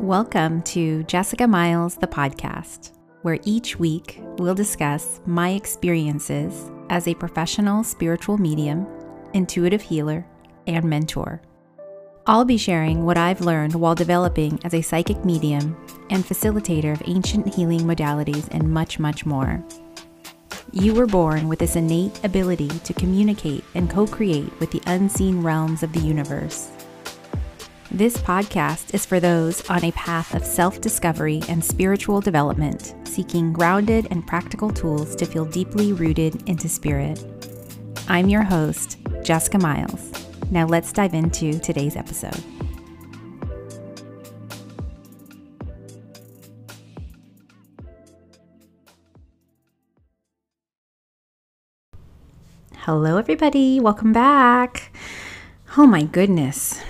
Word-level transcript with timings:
Welcome 0.00 0.62
to 0.62 1.02
Jessica 1.02 1.48
Meils, 1.48 1.96
the 1.96 2.06
podcast, 2.06 2.92
where 3.22 3.40
each 3.42 3.80
week 3.80 4.20
we'll 4.38 4.54
discuss 4.54 5.20
my 5.26 5.50
experiences 5.50 6.70
as 6.88 7.08
a 7.08 7.14
professional 7.14 7.82
spiritual 7.82 8.38
medium, 8.38 8.86
intuitive 9.34 9.82
healer, 9.82 10.24
and 10.68 10.84
mentor. 10.84 11.42
I'll 12.28 12.44
be 12.44 12.56
sharing 12.56 13.04
what 13.04 13.18
I've 13.18 13.40
learned 13.40 13.74
while 13.74 13.96
developing 13.96 14.60
as 14.62 14.72
a 14.72 14.82
psychic 14.82 15.24
medium 15.24 15.76
and 16.10 16.24
facilitator 16.24 16.92
of 16.92 17.02
ancient 17.06 17.52
healing 17.52 17.80
modalities 17.80 18.46
and 18.52 18.72
much, 18.72 19.00
much 19.00 19.26
more. 19.26 19.64
You 20.70 20.94
were 20.94 21.06
born 21.06 21.48
with 21.48 21.58
this 21.58 21.74
innate 21.74 22.24
ability 22.24 22.68
to 22.68 22.94
communicate 22.94 23.64
and 23.74 23.90
co 23.90 24.06
create 24.06 24.60
with 24.60 24.70
the 24.70 24.82
unseen 24.86 25.42
realms 25.42 25.82
of 25.82 25.92
the 25.92 26.00
universe. 26.00 26.70
This 27.90 28.18
podcast 28.18 28.92
is 28.92 29.06
for 29.06 29.18
those 29.18 29.66
on 29.70 29.82
a 29.82 29.92
path 29.92 30.34
of 30.34 30.44
self 30.44 30.78
discovery 30.78 31.40
and 31.48 31.64
spiritual 31.64 32.20
development, 32.20 32.94
seeking 33.04 33.50
grounded 33.50 34.06
and 34.10 34.26
practical 34.26 34.68
tools 34.68 35.16
to 35.16 35.24
feel 35.24 35.46
deeply 35.46 35.94
rooted 35.94 36.46
into 36.46 36.68
spirit. 36.68 37.24
I'm 38.06 38.28
your 38.28 38.42
host, 38.42 38.98
Jessica 39.22 39.56
Meils. 39.56 40.12
Now 40.50 40.66
let's 40.66 40.92
dive 40.92 41.14
into 41.14 41.58
today's 41.60 41.96
episode. 41.96 42.36
Hello, 52.80 53.16
everybody. 53.16 53.80
Welcome 53.80 54.12
back. 54.12 54.92
Oh 55.78 55.86
my 55.86 56.02
goodness 56.02 56.82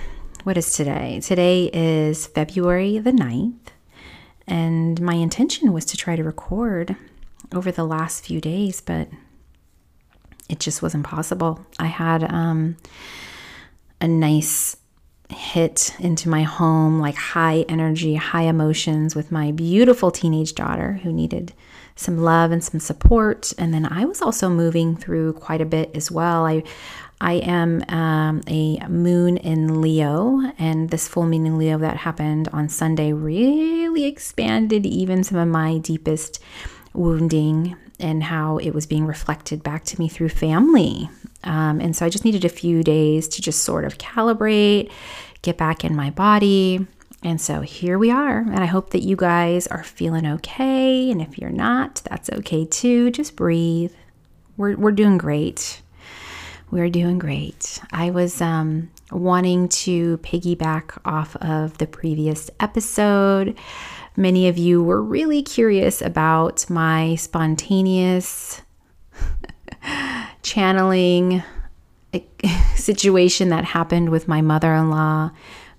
what 0.49 0.57
is 0.57 0.73
today? 0.73 1.19
Today 1.19 1.69
is 1.71 2.25
February 2.25 2.97
the 2.97 3.11
9th, 3.11 3.67
and 4.47 4.99
my 4.99 5.13
intention 5.13 5.71
was 5.71 5.85
to 5.85 5.95
try 5.95 6.15
to 6.15 6.23
record 6.23 6.95
over 7.53 7.71
the 7.71 7.83
last 7.83 8.25
few 8.25 8.41
days, 8.41 8.81
but 8.81 9.09
it 10.49 10.59
just 10.59 10.81
wasn't 10.81 11.05
possible. 11.05 11.63
I 11.77 11.85
had 11.85 12.23
um, 12.33 12.77
a 14.01 14.07
nice 14.07 14.75
hit 15.29 15.93
into 15.99 16.27
my 16.29 16.41
home, 16.41 16.99
like 16.99 17.13
high 17.13 17.63
energy, 17.69 18.15
high 18.15 18.45
emotions 18.45 19.15
with 19.15 19.31
my 19.31 19.51
beautiful 19.51 20.09
teenage 20.09 20.55
daughter 20.55 20.93
who 21.03 21.13
needed 21.13 21.53
some 21.95 22.17
love 22.17 22.51
and 22.51 22.63
some 22.63 22.79
support. 22.79 23.53
And 23.59 23.71
then 23.71 23.85
I 23.85 24.05
was 24.05 24.19
also 24.19 24.49
moving 24.49 24.95
through 24.95 25.33
quite 25.33 25.61
a 25.61 25.65
bit 25.65 25.91
as 25.93 26.09
well. 26.09 26.47
I 26.47 26.63
I 27.21 27.33
am 27.33 27.83
um, 27.89 28.41
a 28.47 28.79
moon 28.87 29.37
in 29.37 29.81
Leo, 29.81 30.41
and 30.57 30.89
this 30.89 31.07
full 31.07 31.25
moon 31.25 31.45
in 31.45 31.57
Leo 31.57 31.77
that 31.79 31.97
happened 31.97 32.47
on 32.53 32.69
Sunday 32.69 33.11
really 33.11 34.05
expanded 34.05 34.85
even 34.85 35.23
some 35.23 35.37
of 35.37 35.47
my 35.49 35.79
deepest 35.79 36.39
wounding 36.93 37.75
and 37.99 38.23
how 38.23 38.57
it 38.57 38.71
was 38.71 38.85
being 38.85 39.05
reflected 39.05 39.61
back 39.61 39.83
to 39.85 39.99
me 39.99 40.07
through 40.07 40.29
family. 40.29 41.09
Um, 41.43 41.81
and 41.81 41.95
so 41.95 42.05
I 42.05 42.09
just 42.09 42.23
needed 42.23 42.45
a 42.45 42.49
few 42.49 42.83
days 42.83 43.27
to 43.29 43.41
just 43.41 43.63
sort 43.63 43.83
of 43.83 43.97
calibrate, 43.97 44.89
get 45.41 45.57
back 45.57 45.83
in 45.83 45.95
my 45.95 46.09
body. 46.11 46.85
And 47.21 47.41
so 47.41 47.59
here 47.59 47.99
we 47.99 48.11
are. 48.11 48.39
And 48.39 48.59
I 48.59 48.65
hope 48.65 48.91
that 48.91 49.03
you 49.03 49.17
guys 49.17 49.67
are 49.67 49.83
feeling 49.83 50.25
okay. 50.25 51.11
And 51.11 51.21
if 51.21 51.37
you're 51.37 51.49
not, 51.49 52.01
that's 52.09 52.29
okay 52.29 52.63
too. 52.65 53.11
Just 53.11 53.35
breathe. 53.35 53.93
We're, 54.55 54.77
we're 54.77 54.91
doing 54.91 55.17
great. 55.17 55.81
We're 56.71 56.89
doing 56.89 57.17
great. 57.17 57.79
I 57.91 58.11
was 58.11 58.41
um, 58.41 58.91
wanting 59.11 59.69
to 59.69 60.19
piggyback 60.19 60.99
off 61.03 61.35
of 61.37 61.79
the 61.79 61.87
previous 61.87 62.51
episode. 62.59 63.57
Many 64.15 64.47
of 64.47 64.59
you 64.59 64.83
were 64.83 65.01
really 65.01 65.41
curious 65.41 65.99
about 65.99 66.69
my 66.69 67.15
spontaneous 67.15 68.61
channeling 70.43 71.41
situation 72.75 73.49
that 73.49 73.65
happened 73.65 74.09
with 74.09 74.27
my 74.27 74.41
mother 74.41 74.75
in 74.75 74.91
law 74.91 75.31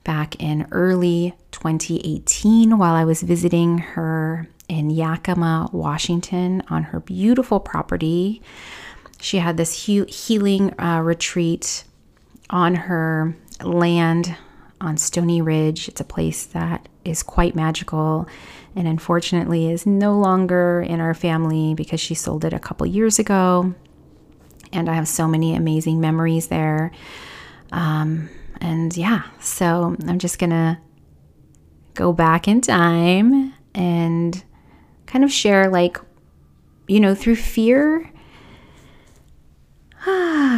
back 0.03 0.35
in 0.43 0.67
early 0.73 1.35
2018 1.53 2.79
while 2.79 2.95
I 2.95 3.05
was 3.05 3.23
visiting 3.23 3.79
her 3.79 4.49
in 4.69 4.91
Yakima, 4.91 5.71
Washington 5.73 6.65
on 6.69 6.85
her 6.85 6.99
beautiful 6.99 7.61
property 7.61 8.43
she 9.21 9.39
had 9.39 9.57
this 9.57 9.85
he- 9.87 10.05
healing 10.05 10.79
uh, 10.81 11.01
retreat 11.03 11.85
on 12.49 12.75
her 12.75 13.37
land 13.63 14.37
on 14.81 14.97
Stoney 14.97 15.43
Ridge. 15.43 15.89
It's 15.89 16.01
a 16.01 16.05
place 16.05 16.45
that 16.47 16.89
is 17.05 17.23
quite 17.23 17.55
magical 17.55 18.27
and 18.75 18.89
unfortunately 18.89 19.71
is 19.71 19.85
no 19.87 20.19
longer 20.19 20.81
in 20.81 21.01
our 21.01 21.15
family 21.15 21.75
because 21.75 22.01
she 22.01 22.15
sold 22.15 22.45
it 22.45 22.53
a 22.53 22.59
couple 22.59 22.87
years 22.87 23.19
ago. 23.19 23.75
And 24.73 24.89
I 24.89 24.95
have 24.95 25.09
so 25.09 25.27
many 25.27 25.55
amazing 25.55 26.01
memories 26.01 26.47
there. 26.47 26.93
Um, 27.73 28.31
and 28.61 28.97
yeah, 28.97 29.25
so 29.41 29.97
I'm 30.07 30.19
just 30.19 30.39
going 30.39 30.51
to 30.51 30.79
go 31.95 32.13
back 32.13 32.47
in 32.47 32.61
time 32.61 33.53
and 33.75 34.43
kind 35.07 35.25
of 35.25 35.33
share, 35.33 35.69
like, 35.69 35.99
you 36.87 37.01
know, 37.01 37.15
through 37.15 37.37
fear 37.37 38.11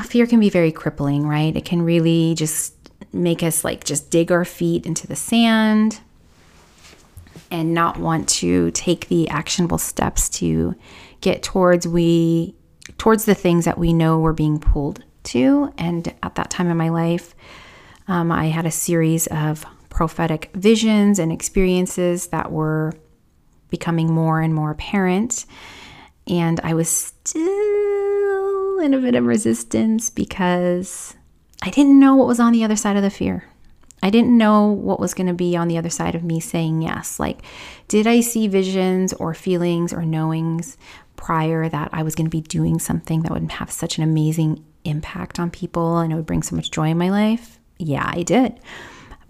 fear 0.07 0.27
can 0.27 0.41
be 0.41 0.51
very 0.51 0.73
crippling, 0.73 1.27
right? 1.27 1.55
It 1.57 1.65
can 1.65 1.83
really 1.83 2.35
just 2.35 2.75
make 3.13 3.43
us 3.43 3.65
like 3.65 3.85
just 3.85 4.11
dig 4.11 4.33
our 4.33 4.45
feet 4.45 4.87
into 4.87 5.07
the 5.07 5.17
sand 5.17 6.01
and 7.51 7.75
not 7.75 7.99
want 7.99 8.29
to 8.29 8.71
take 8.71 9.09
the 9.09 9.29
actionable 9.29 9.79
steps 9.79 10.29
to 10.29 10.75
get 11.21 11.43
towards 11.43 11.87
we 11.87 12.55
towards 12.99 13.27
the 13.27 13.35
things 13.35 13.65
that 13.65 13.79
we 13.79 13.93
know 13.93 14.19
we're 14.19 14.33
being 14.33 14.59
pulled 14.59 15.05
to. 15.25 15.73
And 15.79 16.13
at 16.23 16.35
that 16.35 16.51
time 16.51 16.69
in 16.69 16.77
my 16.77 16.89
life, 16.89 17.35
um, 18.09 18.33
I 18.33 18.47
had 18.47 18.67
a 18.67 18.71
series 18.71 19.27
of 19.29 19.65
prophetic 19.89 20.51
visions 20.55 21.19
and 21.19 21.31
experiences 21.31 22.29
that 22.29 22.51
were 22.51 22.95
becoming 23.69 24.13
more 24.13 24.41
and 24.41 24.55
more 24.55 24.71
apparent. 24.71 25.47
And 26.27 26.61
I 26.65 26.75
was 26.75 26.89
still 26.89 27.92
a 28.83 28.99
bit 28.99 29.15
of 29.15 29.25
resistance 29.25 30.11
because 30.11 31.15
I 31.63 31.71
didn't 31.71 31.99
know 31.99 32.17
what 32.17 32.27
was 32.27 32.41
on 32.41 32.53
the 32.53 32.65
other 32.65 32.77
side 32.77 32.97
of 32.97 33.03
the 33.03 33.11
fear. 33.11 33.45
I 34.03 34.11
didn't 34.11 34.37
know 34.37 34.67
what 34.67 34.99
was 34.99 35.15
going 35.15 35.29
to 35.29 35.33
be 35.33 35.57
on 35.57 35.69
the 35.69 35.79
other 35.79 35.91
side 35.91 36.17
of 36.17 36.25
me 36.25 36.41
saying 36.41 36.83
yes. 36.83 37.21
Like, 37.21 37.43
did 37.87 38.07
I 38.07 38.21
see 38.21 38.49
visions 38.49 39.13
or 39.13 39.33
feelings 39.33 39.93
or 39.93 40.03
knowings 40.03 40.77
prior 41.15 41.69
that 41.69 41.91
I 41.93 42.03
was 42.03 42.17
going 42.17 42.27
to 42.27 42.37
be 42.37 42.41
doing 42.41 42.81
something 42.81 43.23
that 43.23 43.33
would 43.33 43.53
have 43.53 43.71
such 43.71 43.99
an 43.99 44.05
amazing 44.05 44.65
impact 44.85 45.39
on 45.39 45.51
people 45.51 45.99
and 45.99 46.13
it 46.13 46.17
would 46.17 46.27
bring 46.27 46.43
so 46.43 46.57
much 46.57 46.73
joy 46.73 46.89
in 46.89 46.99
my 46.99 47.11
life? 47.11 47.61
Yeah, 47.79 48.05
I 48.05 48.25
did. 48.25 48.59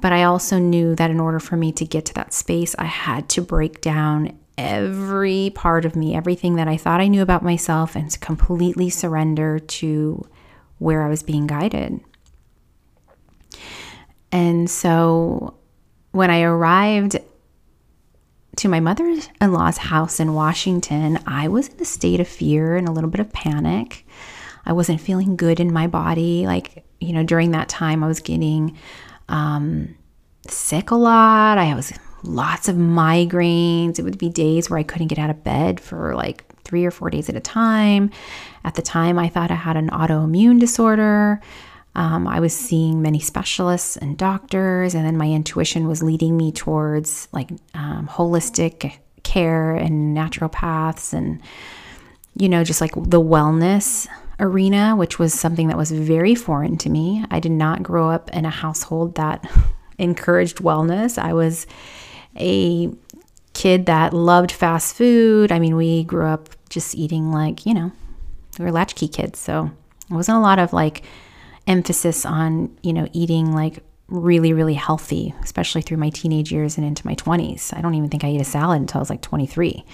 But 0.01 0.13
I 0.13 0.25
also 0.25 0.59
knew 0.59 0.97
that 0.97 1.11
in 1.11 1.21
order 1.21 1.39
for 1.39 1.57
me 1.57 1.71
to 1.73 1.85
get 1.85 2.07
to 2.07 2.15
that 2.15 2.33
space, 2.33 2.75
I 2.79 2.87
had 2.87 3.29
to 3.31 3.43
break 3.43 3.83
down 3.83 4.39
every 4.59 5.53
part 5.55 5.85
of 5.85 5.97
me, 5.97 6.15
everything 6.15 6.57
that 6.57 6.69
I 6.69 6.77
thought 6.77 7.01
I 7.01 7.09
knew 7.09 7.23
about 7.23 7.43
myself, 7.43 7.97
and 7.97 8.21
completely 8.21 8.91
surrender 8.91 9.59
to 9.59 10.27
where 10.79 11.03
I 11.03 11.09
was 11.09 11.23
being 11.23 11.47
guided. 11.47 12.01
And 14.31 14.69
so 14.69 15.55
when 16.13 16.31
I 16.31 16.43
arrived 16.43 17.19
to 18.57 18.69
my 18.69 18.81
mother 18.81 19.05
in 19.41 19.53
law's 19.53 19.79
house 19.79 20.21
in 20.21 20.35
Washington, 20.35 21.19
I 21.27 21.49
was 21.49 21.69
in 21.69 21.81
a 21.81 21.85
state 21.85 22.21
of 22.21 22.29
fear 22.29 22.77
and 22.77 22.89
a 22.89 22.93
little 22.93 23.11
bit 23.11 23.21
of 23.21 23.33
panic. 23.33 24.07
I 24.65 24.73
wasn't 24.73 25.01
feeling 25.01 25.37
good 25.37 25.59
in 25.61 25.73
my 25.73 25.87
body. 25.87 26.47
Like, 26.47 26.85
you 27.01 27.13
know, 27.13 27.25
during 27.25 27.51
that 27.53 27.69
time, 27.69 28.05
I 28.05 28.07
was 28.07 28.21
getting 28.21 28.77
um, 29.29 29.97
sick 30.47 30.91
a 30.91 30.95
lot. 30.95 31.59
I 31.59 31.75
was 31.75 31.93
lots 32.23 32.69
of 32.69 32.77
migraines. 32.77 33.99
It 33.99 34.03
would 34.03 34.19
be 34.19 34.29
days 34.29 34.71
where 34.71 34.79
I 34.79 34.83
couldn't 34.83 35.09
get 35.09 35.19
out 35.19 35.31
of 35.31 35.45
bed 35.45 35.81
for 35.81 36.15
like 36.15 36.45
three 36.65 36.85
or 36.85 36.91
four 36.91 37.11
days 37.11 37.29
at 37.29 37.37
a 37.37 37.41
time. 37.41 38.11
At 38.65 38.75
the 38.75 38.83
time, 38.83 39.19
I 39.19 39.29
thought 39.29 39.51
I 39.51 39.57
had 39.57 39.77
an 39.77 39.91
autoimmune 39.91 40.61
disorder. 40.61 41.41
Um, 41.95 42.27
I 42.27 42.41
was 42.41 42.57
seeing 42.57 43.03
many 43.03 43.19
specialists 43.19 43.97
and 43.97 44.17
doctors, 44.17 44.95
and 44.95 45.05
then 45.05 45.17
my 45.17 45.31
intuition 45.31 45.87
was 45.87 46.03
leading 46.03 46.37
me 46.37 46.51
towards 46.51 47.29
like 47.33 47.51
um, 47.75 48.09
holistic 48.09 48.99
care 49.23 49.75
and 49.75 50.17
naturopaths 50.17 51.13
and, 51.13 51.41
you 52.35 52.49
know, 52.49 52.65
just 52.65 52.81
like 52.81 52.95
the 52.95 53.21
wellness 53.21 54.09
arena, 54.41 54.97
which 54.97 55.19
was 55.19 55.35
something 55.35 55.69
that 55.69 55.77
was 55.77 55.93
very 55.93 56.35
foreign 56.35 56.77
to 56.79 56.89
me. 56.89 57.25
I 57.31 57.41
did 57.41 57.53
not 57.53 57.83
grow 57.83 58.09
up 58.09 58.31
in 58.31 58.45
a 58.45 58.51
household 58.51 59.17
that 59.17 59.49
encouraged 59.99 60.59
wellness. 60.59 61.19
I 61.19 61.35
was 61.35 61.67
a 62.37 62.91
kid 63.53 63.87
that 63.87 64.15
loved 64.15 64.53
fast 64.53 64.97
food. 64.97 65.53
I 65.53 65.59
mean, 65.59 65.77
we 65.77 66.05
grew 66.05 66.27
up 66.27 66.49
just 66.69 66.95
eating 66.95 67.33
like, 67.33 67.67
you 67.67 67.75
know, 67.75 67.93
we 68.59 68.65
were 68.65 68.73
latchkey 68.73 69.09
kids. 69.09 69.39
So 69.39 69.71
it 70.11 70.15
wasn't 70.15 70.39
a 70.39 70.41
lot 70.41 70.59
of 70.59 70.73
like 70.73 71.03
emphasis 71.67 72.25
on, 72.25 72.77
you 72.83 72.93
know, 72.93 73.09
eating 73.13 73.53
like 73.53 73.83
really, 74.09 74.53
really 74.53 74.75
healthy, 74.75 75.35
especially 75.43 75.83
through 75.83 75.97
my 75.97 76.11
teenage 76.11 76.53
years 76.53 76.77
and 76.77 76.87
into 76.87 77.07
my 77.07 77.15
20s. 77.15 77.77
I 77.77 77.81
don't 77.81 77.95
even 77.95 78.11
think 78.11 78.25
I 78.25 78.29
ate 78.29 78.41
a 78.41 78.45
salad 78.45 78.81
until 78.81 78.99
I 78.99 79.03
was 79.03 79.11
like 79.11 79.23
23. 79.23 79.85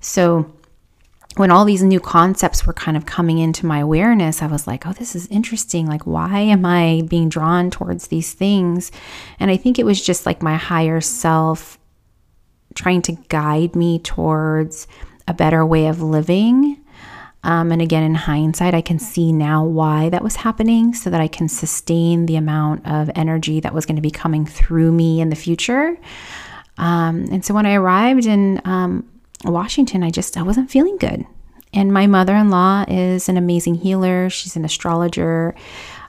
So 0.00 0.50
when 1.36 1.50
all 1.50 1.64
these 1.64 1.82
new 1.82 2.00
concepts 2.00 2.66
were 2.66 2.72
kind 2.72 2.96
of 2.96 3.04
coming 3.04 3.38
into 3.38 3.66
my 3.66 3.80
awareness, 3.80 4.42
I 4.42 4.46
was 4.46 4.66
like, 4.66 4.86
oh, 4.86 4.92
this 4.92 5.14
is 5.14 5.26
interesting. 5.26 5.86
Like, 5.86 6.06
why 6.06 6.40
am 6.40 6.64
I 6.64 7.02
being 7.08 7.28
drawn 7.28 7.70
towards 7.70 8.08
these 8.08 8.32
things? 8.32 8.90
And 9.38 9.50
I 9.50 9.58
think 9.58 9.78
it 9.78 9.84
was 9.84 10.04
just 10.04 10.24
like 10.24 10.42
my 10.42 10.56
higher 10.56 11.00
self 11.00 11.78
trying 12.74 13.02
to 13.02 13.12
guide 13.28 13.76
me 13.76 13.98
towards 13.98 14.86
a 15.28 15.34
better 15.34 15.64
way 15.64 15.86
of 15.86 16.00
living. 16.02 16.82
Um, 17.44 17.70
and 17.70 17.82
again, 17.82 18.02
in 18.02 18.14
hindsight, 18.14 18.74
I 18.74 18.80
can 18.80 18.98
see 18.98 19.30
now 19.30 19.64
why 19.64 20.08
that 20.08 20.22
was 20.22 20.36
happening 20.36 20.94
so 20.94 21.10
that 21.10 21.20
I 21.20 21.28
can 21.28 21.48
sustain 21.48 22.26
the 22.26 22.36
amount 22.36 22.86
of 22.86 23.10
energy 23.14 23.60
that 23.60 23.74
was 23.74 23.84
going 23.86 23.96
to 23.96 24.02
be 24.02 24.10
coming 24.10 24.46
through 24.46 24.90
me 24.90 25.20
in 25.20 25.28
the 25.28 25.36
future. 25.36 25.96
Um, 26.78 27.26
and 27.30 27.44
so 27.44 27.54
when 27.54 27.66
I 27.66 27.74
arrived 27.74 28.26
in 28.26 28.60
um, 28.64 29.08
Washington, 29.50 30.02
I 30.02 30.10
just 30.10 30.36
I 30.36 30.42
wasn't 30.42 30.70
feeling 30.70 30.96
good. 30.96 31.26
And 31.72 31.92
my 31.92 32.06
mother-in-law 32.06 32.86
is 32.88 33.28
an 33.28 33.36
amazing 33.36 33.74
healer. 33.76 34.30
She's 34.30 34.56
an 34.56 34.64
astrologer. 34.64 35.54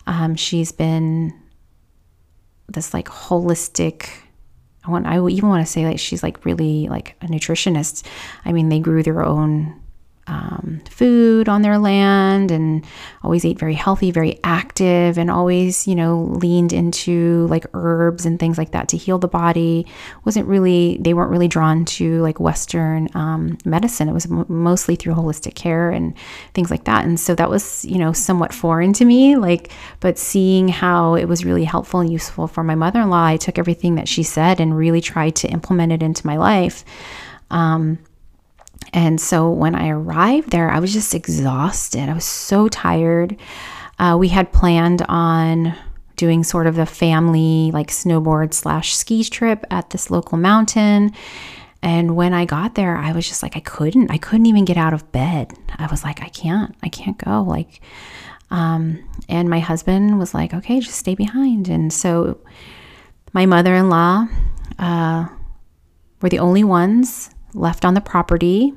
Um, 0.06 0.36
she's 0.36 0.72
been 0.72 1.34
this 2.70 2.94
like 2.94 3.08
holistic 3.08 4.10
I 4.88 4.92
want 4.92 5.06
I 5.06 5.26
even 5.28 5.50
want 5.50 5.66
to 5.66 5.72
say 5.72 5.86
like 5.86 6.00
she's 6.00 6.24
like 6.24 6.46
really 6.46 6.88
like 6.88 7.16
a 7.22 7.26
nutritionist. 7.26 8.06
I 8.46 8.54
mean, 8.54 8.70
they 8.70 8.80
grew 8.80 9.04
their 9.04 9.24
own 9.24 9.82
um, 10.28 10.82
food 10.90 11.48
on 11.48 11.62
their 11.62 11.78
land 11.78 12.52
and 12.52 12.86
always 13.24 13.46
ate 13.46 13.58
very 13.58 13.74
healthy, 13.74 14.12
very 14.12 14.40
active, 14.44 15.18
and 15.18 15.32
always, 15.32 15.88
you 15.88 15.96
know, 15.96 16.24
leaned 16.24 16.74
into 16.74 17.48
like 17.48 17.66
herbs 17.74 18.26
and 18.26 18.40
things 18.40 18.58
like 18.58 18.72
that 18.72 18.90
to 18.90 18.98
heal 18.98 19.18
the 19.18 19.28
body. 19.28 19.88
Wasn't 20.26 20.48
really, 20.48 20.98
they 21.00 21.14
weren't 21.14 21.32
really 21.32 21.48
drawn 21.48 21.86
to 21.86 22.22
like 22.22 22.40
Western 22.40 23.08
um, 23.14 23.58
medicine. 23.64 24.10
It 24.10 24.14
was 24.14 24.26
m- 24.30 24.46
mostly 24.50 24.96
through 24.96 25.16
holistic 25.16 25.56
care 25.56 25.90
and 25.90 26.14
things 26.54 26.70
like 26.70 26.84
that. 26.84 27.06
And 27.06 27.20
so 27.20 27.34
that 27.36 27.50
was, 27.50 27.86
you 27.86 27.98
know, 27.98 28.12
somewhat 28.12 28.54
foreign 28.54 28.94
to 28.94 29.06
me. 29.06 29.38
Like, 29.38 29.72
but 30.02 30.18
seeing 30.18 30.68
how 30.68 31.16
it 31.16 31.26
was 31.26 31.46
really 31.46 31.64
helpful 31.64 32.02
and 32.02 32.12
useful 32.12 32.48
for 32.48 32.64
my 32.64 32.76
mother 32.76 33.02
in 33.02 33.10
law, 33.10 33.26
I 33.26 33.38
took 33.38 33.58
everything 33.58 33.96
that 33.96 34.10
she 34.10 34.24
said 34.24 34.60
and 34.60 34.78
really 34.78 35.02
tried 35.02 35.36
to 35.38 35.48
implement 35.48 35.94
it 35.94 36.04
into 36.04 36.28
my 36.28 36.38
life. 36.38 36.84
Um, 37.50 38.00
and 38.94 39.20
so 39.20 39.50
when 39.50 39.76
I 39.76 39.90
arrived 39.90 40.52
there, 40.52 40.70
I 40.70 40.80
was 40.80 40.94
just 40.94 41.14
exhausted. 41.14 42.10
I 42.10 42.14
was 42.14 42.26
so 42.26 42.68
tired. 42.68 43.38
Uh, 44.00 44.16
we 44.20 44.30
had 44.30 44.54
planned 44.54 45.04
on 45.10 45.76
doing 46.16 46.44
sort 46.44 46.68
of 46.68 46.76
the 46.76 46.86
family 46.86 47.72
like 47.72 47.90
snowboard 47.90 48.54
slash 48.54 48.96
ski 48.96 49.24
trip 49.24 49.66
at 49.70 49.92
this 49.92 50.10
local 50.10 50.38
mountain. 50.38 51.12
And 51.84 52.16
when 52.16 52.34
I 52.34 52.46
got 52.46 52.76
there, 52.76 52.98
I 52.98 53.12
was 53.12 53.28
just 53.28 53.44
like, 53.44 53.56
I 53.56 53.60
couldn't, 53.60 54.10
I 54.10 54.18
couldn't 54.18 54.48
even 54.48 54.66
get 54.66 54.78
out 54.78 54.94
of 54.94 55.12
bed. 55.12 55.54
I 55.78 55.88
was 55.88 56.04
like, 56.04 56.22
I 56.22 56.30
can't, 56.30 56.76
I 56.82 56.90
can't 56.90 57.18
go. 57.18 57.44
Like, 57.44 57.82
um, 58.50 59.08
and 59.30 59.50
my 59.50 59.60
husband 59.60 60.18
was 60.18 60.34
like, 60.34 60.54
okay, 60.54 60.80
just 60.80 60.98
stay 60.98 61.14
behind. 61.14 61.70
And 61.70 61.94
so 61.94 62.40
my 63.34 63.46
mother 63.46 63.76
in 63.76 63.90
law 63.90 64.28
uh, 64.80 65.28
were 66.22 66.30
the 66.30 66.40
only 66.40 66.64
ones 66.64 67.30
left 67.58 67.86
on 67.86 67.94
the 67.94 68.02
property. 68.02 68.74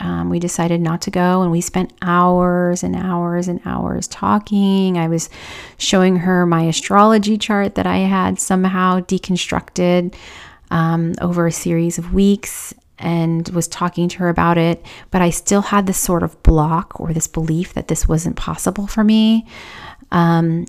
Um, 0.00 0.28
we 0.28 0.38
decided 0.38 0.80
not 0.80 1.00
to 1.02 1.10
go, 1.10 1.42
and 1.42 1.50
we 1.50 1.60
spent 1.60 1.92
hours 2.02 2.82
and 2.82 2.96
hours 2.96 3.48
and 3.48 3.60
hours 3.64 4.08
talking. 4.08 4.98
I 4.98 5.08
was 5.08 5.30
showing 5.78 6.16
her 6.16 6.46
my 6.46 6.62
astrology 6.62 7.38
chart 7.38 7.76
that 7.76 7.86
I 7.86 7.98
had 7.98 8.40
somehow 8.40 9.00
deconstructed 9.00 10.14
um, 10.70 11.14
over 11.20 11.46
a 11.46 11.52
series 11.52 11.98
of 11.98 12.12
weeks 12.12 12.74
and 12.98 13.48
was 13.50 13.68
talking 13.68 14.08
to 14.08 14.18
her 14.18 14.28
about 14.28 14.58
it. 14.58 14.84
But 15.10 15.22
I 15.22 15.30
still 15.30 15.62
had 15.62 15.86
this 15.86 15.98
sort 15.98 16.22
of 16.22 16.40
block 16.42 16.98
or 16.98 17.12
this 17.12 17.28
belief 17.28 17.74
that 17.74 17.88
this 17.88 18.08
wasn't 18.08 18.36
possible 18.36 18.86
for 18.86 19.04
me. 19.04 19.46
Um, 20.10 20.66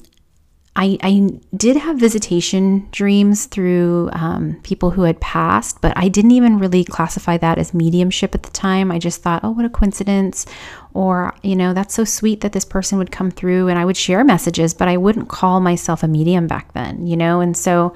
I, 0.81 0.97
I 1.03 1.29
did 1.57 1.75
have 1.75 1.97
visitation 1.97 2.87
dreams 2.91 3.47
through 3.47 4.11
um, 4.13 4.61
people 4.63 4.91
who 4.91 5.01
had 5.01 5.19
passed, 5.19 5.81
but 5.81 5.91
I 5.97 6.07
didn't 6.07 6.31
even 6.31 6.57
really 6.57 6.85
classify 6.85 7.35
that 7.35 7.57
as 7.57 7.73
mediumship 7.73 8.33
at 8.33 8.43
the 8.43 8.49
time. 8.51 8.89
I 8.89 8.97
just 8.97 9.21
thought, 9.21 9.43
oh, 9.43 9.51
what 9.51 9.65
a 9.65 9.69
coincidence. 9.69 10.45
Or, 10.93 11.35
you 11.43 11.57
know, 11.57 11.73
that's 11.73 11.93
so 11.93 12.05
sweet 12.05 12.39
that 12.41 12.53
this 12.53 12.63
person 12.63 12.97
would 12.97 13.11
come 13.11 13.29
through 13.29 13.67
and 13.67 13.77
I 13.77 13.83
would 13.83 13.97
share 13.97 14.23
messages, 14.23 14.73
but 14.73 14.87
I 14.87 14.95
wouldn't 14.95 15.27
call 15.27 15.59
myself 15.59 16.01
a 16.01 16.07
medium 16.07 16.47
back 16.47 16.71
then, 16.71 17.05
you 17.05 17.17
know? 17.17 17.41
And 17.41 17.57
so 17.57 17.93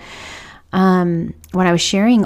um, 0.73 1.33
when 1.53 1.67
I 1.67 1.71
was 1.71 1.81
sharing 1.81 2.25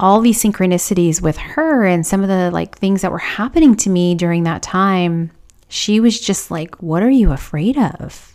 all 0.00 0.20
these 0.20 0.42
synchronicities 0.42 1.22
with 1.22 1.36
her 1.36 1.86
and 1.86 2.04
some 2.04 2.22
of 2.22 2.28
the 2.28 2.50
like 2.50 2.76
things 2.78 3.02
that 3.02 3.12
were 3.12 3.18
happening 3.18 3.76
to 3.76 3.90
me 3.90 4.16
during 4.16 4.42
that 4.42 4.60
time, 4.60 5.30
she 5.68 6.00
was 6.00 6.20
just 6.20 6.50
like, 6.50 6.82
What 6.82 7.04
are 7.04 7.10
you 7.10 7.30
afraid 7.30 7.78
of? 7.78 8.31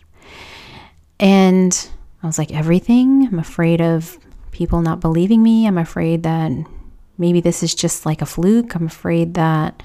And 1.19 1.89
I 2.23 2.27
was 2.27 2.37
like, 2.37 2.51
everything. 2.51 3.27
I'm 3.27 3.39
afraid 3.39 3.81
of 3.81 4.17
people 4.51 4.81
not 4.81 4.99
believing 4.99 5.41
me. 5.43 5.67
I'm 5.67 5.77
afraid 5.77 6.23
that 6.23 6.51
maybe 7.17 7.41
this 7.41 7.63
is 7.63 7.73
just 7.73 8.05
like 8.05 8.21
a 8.21 8.25
fluke. 8.25 8.75
I'm 8.75 8.85
afraid 8.85 9.33
that 9.35 9.81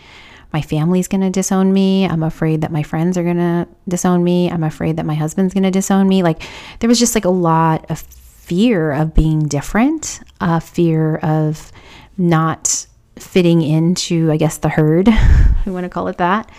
my 0.53 0.61
family's 0.61 1.09
going 1.09 1.23
to 1.23 1.31
disown 1.31 1.73
me. 1.73 2.07
I'm 2.07 2.23
afraid 2.23 2.61
that 2.61 2.71
my 2.71 2.83
friends 2.83 3.17
are 3.17 3.23
going 3.23 3.39
to 3.39 3.67
disown 3.89 4.23
me. 4.23 4.51
I'm 4.51 4.65
afraid 4.65 4.99
that 4.99 5.07
my 5.07 5.15
husband's 5.15 5.55
going 5.55 5.63
to 5.63 5.71
disown 5.71 6.09
me. 6.09 6.23
Like, 6.23 6.43
there 6.81 6.89
was 6.89 6.99
just 6.99 7.15
like 7.15 7.25
a 7.25 7.31
lot 7.31 7.91
of 7.91 8.01
fear 8.01 8.93
of 8.93 9.15
being 9.15 9.49
different, 9.49 10.21
a 10.41 10.61
fear 10.61 11.17
of 11.17 11.73
not 12.19 12.87
fitting 13.17 13.63
into, 13.63 14.31
I 14.31 14.37
guess, 14.37 14.59
the 14.59 14.69
herd, 14.69 15.09
we 15.65 15.73
want 15.73 15.85
to 15.85 15.91
call 15.91 16.09
it 16.09 16.19
that. 16.19 16.51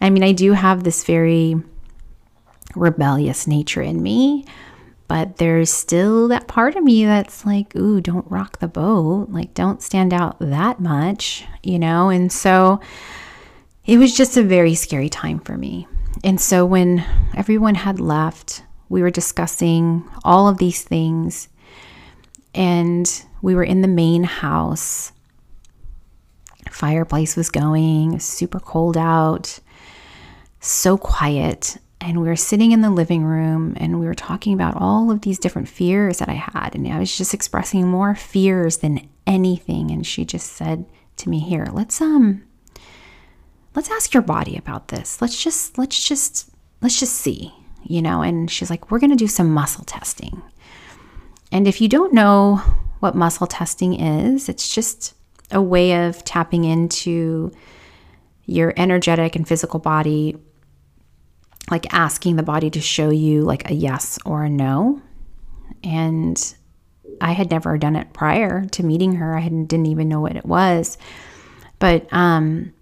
I 0.00 0.10
mean, 0.10 0.22
I 0.22 0.32
do 0.32 0.52
have 0.52 0.84
this 0.84 1.04
very 1.04 1.56
rebellious 2.74 3.46
nature 3.46 3.82
in 3.82 4.02
me. 4.02 4.44
But 5.06 5.36
there's 5.36 5.70
still 5.70 6.28
that 6.28 6.48
part 6.48 6.76
of 6.76 6.82
me 6.82 7.04
that's 7.04 7.44
like, 7.44 7.76
ooh, 7.76 8.00
don't 8.00 8.30
rock 8.30 8.58
the 8.58 8.68
boat. 8.68 9.28
Like, 9.30 9.52
don't 9.52 9.82
stand 9.82 10.14
out 10.14 10.38
that 10.40 10.80
much, 10.80 11.44
you 11.62 11.78
know? 11.78 12.08
And 12.08 12.32
so 12.32 12.80
it 13.84 13.98
was 13.98 14.16
just 14.16 14.36
a 14.36 14.42
very 14.42 14.74
scary 14.74 15.10
time 15.10 15.40
for 15.40 15.58
me. 15.58 15.86
And 16.22 16.40
so 16.40 16.64
when 16.64 17.04
everyone 17.36 17.74
had 17.74 18.00
left, 18.00 18.62
we 18.88 19.02
were 19.02 19.10
discussing 19.10 20.08
all 20.24 20.48
of 20.48 20.58
these 20.58 20.82
things. 20.82 21.48
And 22.54 23.24
we 23.42 23.54
were 23.54 23.64
in 23.64 23.82
the 23.82 23.88
main 23.88 24.24
house. 24.24 25.12
Fireplace 26.70 27.36
was 27.36 27.50
going, 27.50 28.18
super 28.20 28.58
cold 28.58 28.96
out, 28.96 29.60
so 30.60 30.96
quiet 30.96 31.76
and 32.04 32.20
we 32.20 32.28
were 32.28 32.36
sitting 32.36 32.72
in 32.72 32.82
the 32.82 32.90
living 32.90 33.24
room 33.24 33.74
and 33.78 33.98
we 33.98 34.04
were 34.04 34.14
talking 34.14 34.52
about 34.52 34.76
all 34.76 35.10
of 35.10 35.22
these 35.22 35.38
different 35.38 35.68
fears 35.68 36.18
that 36.18 36.28
I 36.28 36.34
had. 36.34 36.74
And 36.74 36.86
I 36.86 36.98
was 36.98 37.16
just 37.16 37.32
expressing 37.32 37.88
more 37.88 38.14
fears 38.14 38.78
than 38.78 39.08
anything. 39.26 39.90
And 39.90 40.06
she 40.06 40.26
just 40.26 40.52
said 40.52 40.84
to 41.16 41.30
me, 41.30 41.40
Here, 41.40 41.66
let's, 41.72 42.02
um, 42.02 42.44
let's 43.74 43.90
ask 43.90 44.12
your 44.12 44.22
body 44.22 44.54
about 44.54 44.88
this. 44.88 45.22
Let's 45.22 45.42
just, 45.42 45.78
let's 45.78 46.06
just, 46.06 46.50
let's 46.82 47.00
just 47.00 47.14
see, 47.14 47.54
you 47.82 48.02
know. 48.02 48.20
And 48.20 48.50
she's 48.50 48.68
like, 48.68 48.90
We're 48.90 48.98
to 48.98 49.16
do 49.16 49.26
some 49.26 49.50
muscle 49.50 49.84
testing. 49.84 50.42
And 51.50 51.66
if 51.66 51.80
you 51.80 51.88
don't 51.88 52.12
know 52.12 52.56
what 53.00 53.14
muscle 53.14 53.46
testing 53.46 53.98
is, 53.98 54.50
it's 54.50 54.74
just 54.74 55.14
a 55.50 55.62
way 55.62 56.06
of 56.06 56.22
tapping 56.24 56.64
into 56.64 57.50
your 58.44 58.74
energetic 58.76 59.36
and 59.36 59.48
physical 59.48 59.80
body 59.80 60.36
like 61.70 61.92
asking 61.92 62.36
the 62.36 62.42
body 62.42 62.70
to 62.70 62.80
show 62.80 63.10
you 63.10 63.42
like 63.42 63.70
a 63.70 63.74
yes 63.74 64.18
or 64.24 64.44
a 64.44 64.50
no. 64.50 65.00
And 65.82 66.54
I 67.20 67.32
had 67.32 67.50
never 67.50 67.78
done 67.78 67.96
it 67.96 68.12
prior 68.12 68.64
to 68.66 68.82
meeting 68.82 69.14
her. 69.16 69.36
I 69.36 69.40
had 69.40 69.68
didn't 69.68 69.86
even 69.86 70.08
know 70.08 70.20
what 70.20 70.36
it 70.36 70.44
was. 70.44 70.98
But 71.78 72.10
um, 72.12 72.72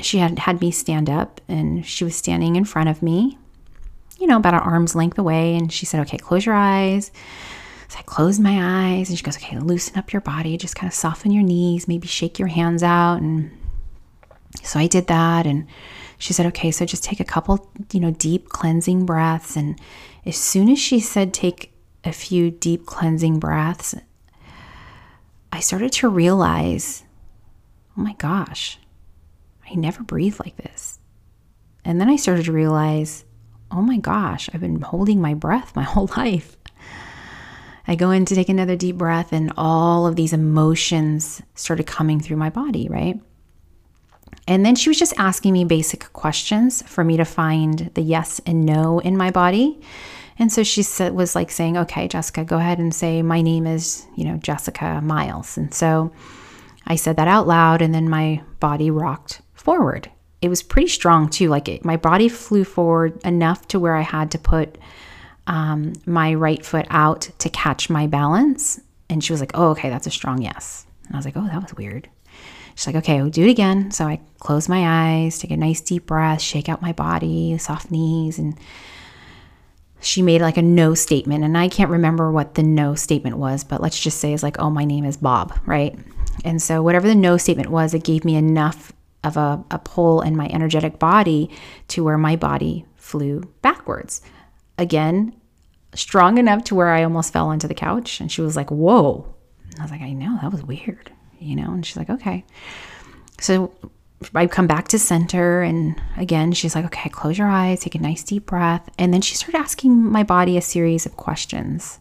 she 0.00 0.18
had 0.18 0.38
had 0.38 0.60
me 0.60 0.70
stand 0.70 1.10
up 1.10 1.40
and 1.48 1.84
she 1.84 2.04
was 2.04 2.16
standing 2.16 2.56
in 2.56 2.64
front 2.64 2.88
of 2.88 3.02
me, 3.02 3.38
you 4.18 4.26
know, 4.26 4.36
about 4.36 4.54
an 4.54 4.60
arm's 4.60 4.94
length 4.94 5.18
away. 5.18 5.56
And 5.56 5.72
she 5.72 5.86
said, 5.86 6.00
Okay, 6.00 6.18
close 6.18 6.46
your 6.46 6.54
eyes. 6.54 7.10
So 7.88 7.98
I 7.98 8.02
closed 8.02 8.40
my 8.40 8.96
eyes 8.96 9.08
and 9.08 9.18
she 9.18 9.24
goes, 9.24 9.36
Okay, 9.36 9.58
loosen 9.58 9.98
up 9.98 10.12
your 10.12 10.22
body, 10.22 10.56
just 10.56 10.76
kind 10.76 10.90
of 10.90 10.94
soften 10.94 11.30
your 11.30 11.42
knees, 11.42 11.88
maybe 11.88 12.06
shake 12.06 12.38
your 12.38 12.48
hands 12.48 12.82
out. 12.82 13.16
And 13.16 13.50
so 14.62 14.78
I 14.78 14.86
did 14.86 15.06
that. 15.08 15.46
And 15.46 15.66
she 16.18 16.32
said, 16.32 16.46
okay, 16.46 16.70
so 16.70 16.84
just 16.84 17.04
take 17.04 17.20
a 17.20 17.24
couple, 17.24 17.70
you 17.92 18.00
know, 18.00 18.10
deep 18.10 18.48
cleansing 18.48 19.06
breaths. 19.06 19.56
And 19.56 19.80
as 20.26 20.36
soon 20.36 20.68
as 20.68 20.78
she 20.78 20.98
said, 20.98 21.32
take 21.32 21.72
a 22.04 22.12
few 22.12 22.50
deep 22.50 22.86
cleansing 22.86 23.38
breaths, 23.38 23.94
I 25.52 25.60
started 25.60 25.92
to 25.92 26.08
realize, 26.08 27.04
oh 27.96 28.02
my 28.02 28.14
gosh, 28.14 28.78
I 29.70 29.74
never 29.74 30.02
breathe 30.02 30.38
like 30.40 30.56
this. 30.56 30.98
And 31.84 32.00
then 32.00 32.08
I 32.08 32.16
started 32.16 32.46
to 32.46 32.52
realize, 32.52 33.24
oh 33.70 33.82
my 33.82 33.98
gosh, 33.98 34.50
I've 34.52 34.60
been 34.60 34.80
holding 34.80 35.20
my 35.20 35.34
breath 35.34 35.76
my 35.76 35.82
whole 35.84 36.10
life. 36.16 36.56
I 37.86 37.94
go 37.94 38.10
in 38.10 38.26
to 38.26 38.34
take 38.34 38.50
another 38.50 38.76
deep 38.76 38.98
breath, 38.98 39.32
and 39.32 39.50
all 39.56 40.06
of 40.06 40.14
these 40.14 40.34
emotions 40.34 41.40
started 41.54 41.86
coming 41.86 42.20
through 42.20 42.36
my 42.36 42.50
body, 42.50 42.86
right? 42.90 43.18
And 44.48 44.64
then 44.64 44.74
she 44.74 44.88
was 44.88 44.98
just 44.98 45.12
asking 45.18 45.52
me 45.52 45.64
basic 45.64 46.10
questions 46.14 46.82
for 46.82 47.04
me 47.04 47.18
to 47.18 47.24
find 47.24 47.90
the 47.94 48.00
yes 48.00 48.40
and 48.46 48.64
no 48.64 48.98
in 48.98 49.14
my 49.16 49.30
body. 49.30 49.78
And 50.38 50.50
so 50.50 50.62
she 50.62 50.82
said, 50.82 51.14
was 51.14 51.34
like 51.34 51.50
saying, 51.50 51.76
okay, 51.76 52.08
Jessica, 52.08 52.44
go 52.44 52.56
ahead 52.56 52.78
and 52.78 52.94
say, 52.94 53.20
my 53.22 53.42
name 53.42 53.66
is, 53.66 54.06
you 54.16 54.24
know, 54.24 54.38
Jessica 54.38 55.00
Meils. 55.02 55.58
And 55.58 55.74
so 55.74 56.12
I 56.86 56.96
said 56.96 57.16
that 57.16 57.28
out 57.28 57.46
loud, 57.46 57.82
and 57.82 57.94
then 57.94 58.08
my 58.08 58.40
body 58.58 58.90
rocked 58.90 59.42
forward. 59.52 60.10
It 60.40 60.48
was 60.48 60.62
pretty 60.62 60.88
strong 60.88 61.28
too. 61.28 61.48
Like 61.48 61.68
it, 61.68 61.84
my 61.84 61.98
body 61.98 62.30
flew 62.30 62.64
forward 62.64 63.20
enough 63.24 63.68
to 63.68 63.78
where 63.78 63.96
I 63.96 64.02
had 64.02 64.30
to 64.30 64.38
put 64.38 64.78
um, 65.46 65.92
my 66.06 66.32
right 66.32 66.64
foot 66.64 66.86
out 66.88 67.28
to 67.40 67.50
catch 67.50 67.90
my 67.90 68.06
balance. 68.06 68.80
And 69.10 69.22
she 69.22 69.32
was 69.32 69.40
like, 69.40 69.52
oh, 69.52 69.70
okay, 69.70 69.90
that's 69.90 70.06
a 70.06 70.10
strong 70.10 70.40
yes. 70.40 70.86
And 71.06 71.16
I 71.16 71.18
was 71.18 71.26
like, 71.26 71.36
oh, 71.36 71.46
that 71.46 71.62
was 71.62 71.74
weird. 71.74 72.08
She's 72.78 72.86
like, 72.86 72.96
okay, 73.02 73.20
we'll 73.20 73.30
do 73.30 73.44
it 73.44 73.50
again. 73.50 73.90
So 73.90 74.04
I 74.04 74.20
close 74.38 74.68
my 74.68 74.84
eyes, 75.24 75.40
take 75.40 75.50
a 75.50 75.56
nice 75.56 75.80
deep 75.80 76.06
breath, 76.06 76.40
shake 76.40 76.68
out 76.68 76.80
my 76.80 76.92
body, 76.92 77.58
soft 77.58 77.90
knees, 77.90 78.38
and 78.38 78.56
she 80.00 80.22
made 80.22 80.42
like 80.42 80.58
a 80.58 80.62
no 80.62 80.94
statement. 80.94 81.42
And 81.42 81.58
I 81.58 81.66
can't 81.66 81.90
remember 81.90 82.30
what 82.30 82.54
the 82.54 82.62
no 82.62 82.94
statement 82.94 83.36
was, 83.36 83.64
but 83.64 83.80
let's 83.80 83.98
just 83.98 84.20
say 84.20 84.32
it's 84.32 84.44
like, 84.44 84.60
oh, 84.60 84.70
my 84.70 84.84
name 84.84 85.04
is 85.04 85.16
Bob, 85.16 85.58
right? 85.66 85.98
And 86.44 86.62
so 86.62 86.80
whatever 86.80 87.08
the 87.08 87.16
no 87.16 87.36
statement 87.36 87.68
was, 87.68 87.94
it 87.94 88.04
gave 88.04 88.24
me 88.24 88.36
enough 88.36 88.92
of 89.24 89.36
a, 89.36 89.64
a 89.72 89.80
pull 89.80 90.20
in 90.20 90.36
my 90.36 90.46
energetic 90.46 91.00
body 91.00 91.50
to 91.88 92.04
where 92.04 92.16
my 92.16 92.36
body 92.36 92.86
flew 92.94 93.40
backwards. 93.60 94.22
Again, 94.78 95.34
strong 95.94 96.38
enough 96.38 96.62
to 96.62 96.76
where 96.76 96.90
I 96.90 97.02
almost 97.02 97.32
fell 97.32 97.48
onto 97.48 97.66
the 97.66 97.74
couch. 97.74 98.20
And 98.20 98.30
she 98.30 98.40
was 98.40 98.54
like, 98.54 98.70
whoa. 98.70 99.34
I 99.80 99.82
was 99.82 99.90
like, 99.90 100.02
I 100.02 100.12
know, 100.12 100.38
that 100.40 100.52
was 100.52 100.62
weird 100.62 101.10
you 101.40 101.56
know? 101.56 101.72
And 101.72 101.84
she's 101.84 101.96
like, 101.96 102.10
okay. 102.10 102.44
So 103.40 103.72
I 104.34 104.46
come 104.46 104.66
back 104.66 104.88
to 104.88 104.98
center, 104.98 105.62
and 105.62 106.00
again, 106.16 106.52
she's 106.52 106.74
like, 106.74 106.84
okay, 106.86 107.08
close 107.08 107.38
your 107.38 107.48
eyes, 107.48 107.80
take 107.80 107.94
a 107.94 108.00
nice 108.00 108.24
deep 108.24 108.46
breath. 108.46 108.88
And 108.98 109.14
then 109.14 109.20
she 109.20 109.36
started 109.36 109.58
asking 109.58 110.02
my 110.04 110.24
body 110.24 110.56
a 110.56 110.62
series 110.62 111.06
of 111.06 111.16
questions. 111.16 112.00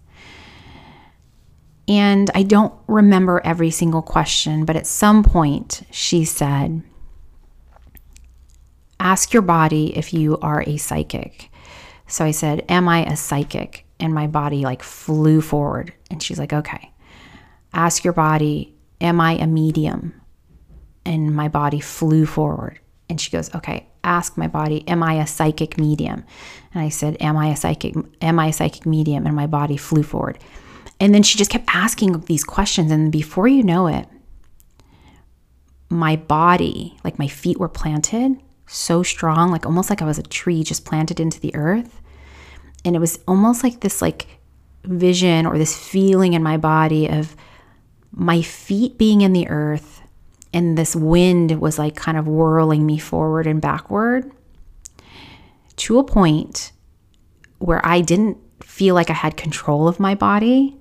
And 1.87 2.29
I 2.35 2.43
don't 2.43 2.73
remember 2.87 3.41
every 3.45 3.71
single 3.71 4.01
question, 4.01 4.65
but 4.65 4.75
at 4.75 4.87
some 4.87 5.23
point 5.23 5.83
she 5.91 6.25
said, 6.25 6.83
Ask 8.99 9.31
your 9.31 9.43
body 9.43 9.95
if 9.95 10.13
you 10.13 10.37
are 10.39 10.63
a 10.65 10.77
psychic. 10.77 11.49
So 12.07 12.25
I 12.25 12.31
said, 12.31 12.65
Am 12.67 12.89
I 12.89 13.05
a 13.05 13.15
psychic? 13.15 13.85
And 13.99 14.13
my 14.13 14.27
body 14.27 14.63
like 14.63 14.83
flew 14.83 15.39
forward. 15.39 15.93
And 16.11 16.21
she's 16.21 16.39
like, 16.39 16.51
Okay. 16.51 16.91
Ask 17.73 18.03
your 18.03 18.13
body 18.13 18.76
Am 19.01 19.21
I 19.21 19.33
a 19.33 19.47
medium? 19.47 20.19
And 21.05 21.35
my 21.35 21.47
body 21.47 21.79
flew 21.79 22.25
forward. 22.25 22.79
And 23.09 23.19
she 23.21 23.31
goes, 23.31 23.53
Okay, 23.55 23.87
ask 24.03 24.37
my 24.37 24.47
body, 24.47 24.87
Am 24.87 25.03
I 25.03 25.15
a 25.15 25.27
psychic 25.27 25.77
medium? 25.77 26.23
And 26.73 26.83
I 26.83 26.89
said, 26.89 27.17
Am 27.19 27.37
I 27.37 27.47
a 27.47 27.55
psychic? 27.55 27.95
Am 28.21 28.39
I 28.39 28.47
a 28.47 28.53
psychic 28.53 28.85
medium? 28.85 29.25
And 29.25 29.35
my 29.35 29.47
body 29.47 29.77
flew 29.77 30.03
forward. 30.03 30.39
And 30.99 31.13
then 31.13 31.23
she 31.23 31.37
just 31.37 31.51
kept 31.51 31.69
asking 31.73 32.19
these 32.21 32.43
questions. 32.43 32.91
And 32.91 33.11
before 33.11 33.47
you 33.47 33.63
know 33.63 33.87
it, 33.87 34.07
my 35.89 36.15
body, 36.15 36.97
like 37.03 37.19
my 37.19 37.27
feet 37.27 37.59
were 37.59 37.69
planted 37.69 38.41
so 38.67 39.01
strong, 39.01 39.51
like 39.51 39.65
almost 39.65 39.89
like 39.89 40.01
I 40.01 40.05
was 40.05 40.19
a 40.19 40.23
tree 40.23 40.63
just 40.63 40.85
planted 40.85 41.19
into 41.19 41.39
the 41.39 41.55
earth. 41.55 42.01
And 42.85 42.95
it 42.95 42.99
was 42.99 43.19
almost 43.27 43.63
like 43.63 43.79
this 43.79 44.01
like 44.01 44.27
vision 44.83 45.45
or 45.45 45.57
this 45.57 45.77
feeling 45.77 46.33
in 46.33 46.43
my 46.43 46.57
body 46.57 47.07
of 47.07 47.35
my 48.17 48.41
feet 48.41 48.97
being 48.97 49.21
in 49.21 49.31
the 49.31 49.47
earth 49.47 50.01
and 50.51 50.75
this 50.75 50.95
wind 50.95 51.61
was 51.61 51.77
like 51.77 51.95
kind 51.95 52.17
of 52.17 52.27
whirling 52.27 52.83
me 52.83 52.97
forward 52.97 53.45
and 53.45 53.61
backward 53.61 54.31
to 55.75 55.99
a 55.99 56.03
point 56.03 56.71
where 57.59 57.79
I 57.85 58.01
didn't 58.01 58.37
feel 58.63 58.95
like 58.95 59.11
I 59.11 59.13
had 59.13 59.37
control 59.37 59.87
of 59.87 59.99
my 59.99 60.15
body. 60.15 60.75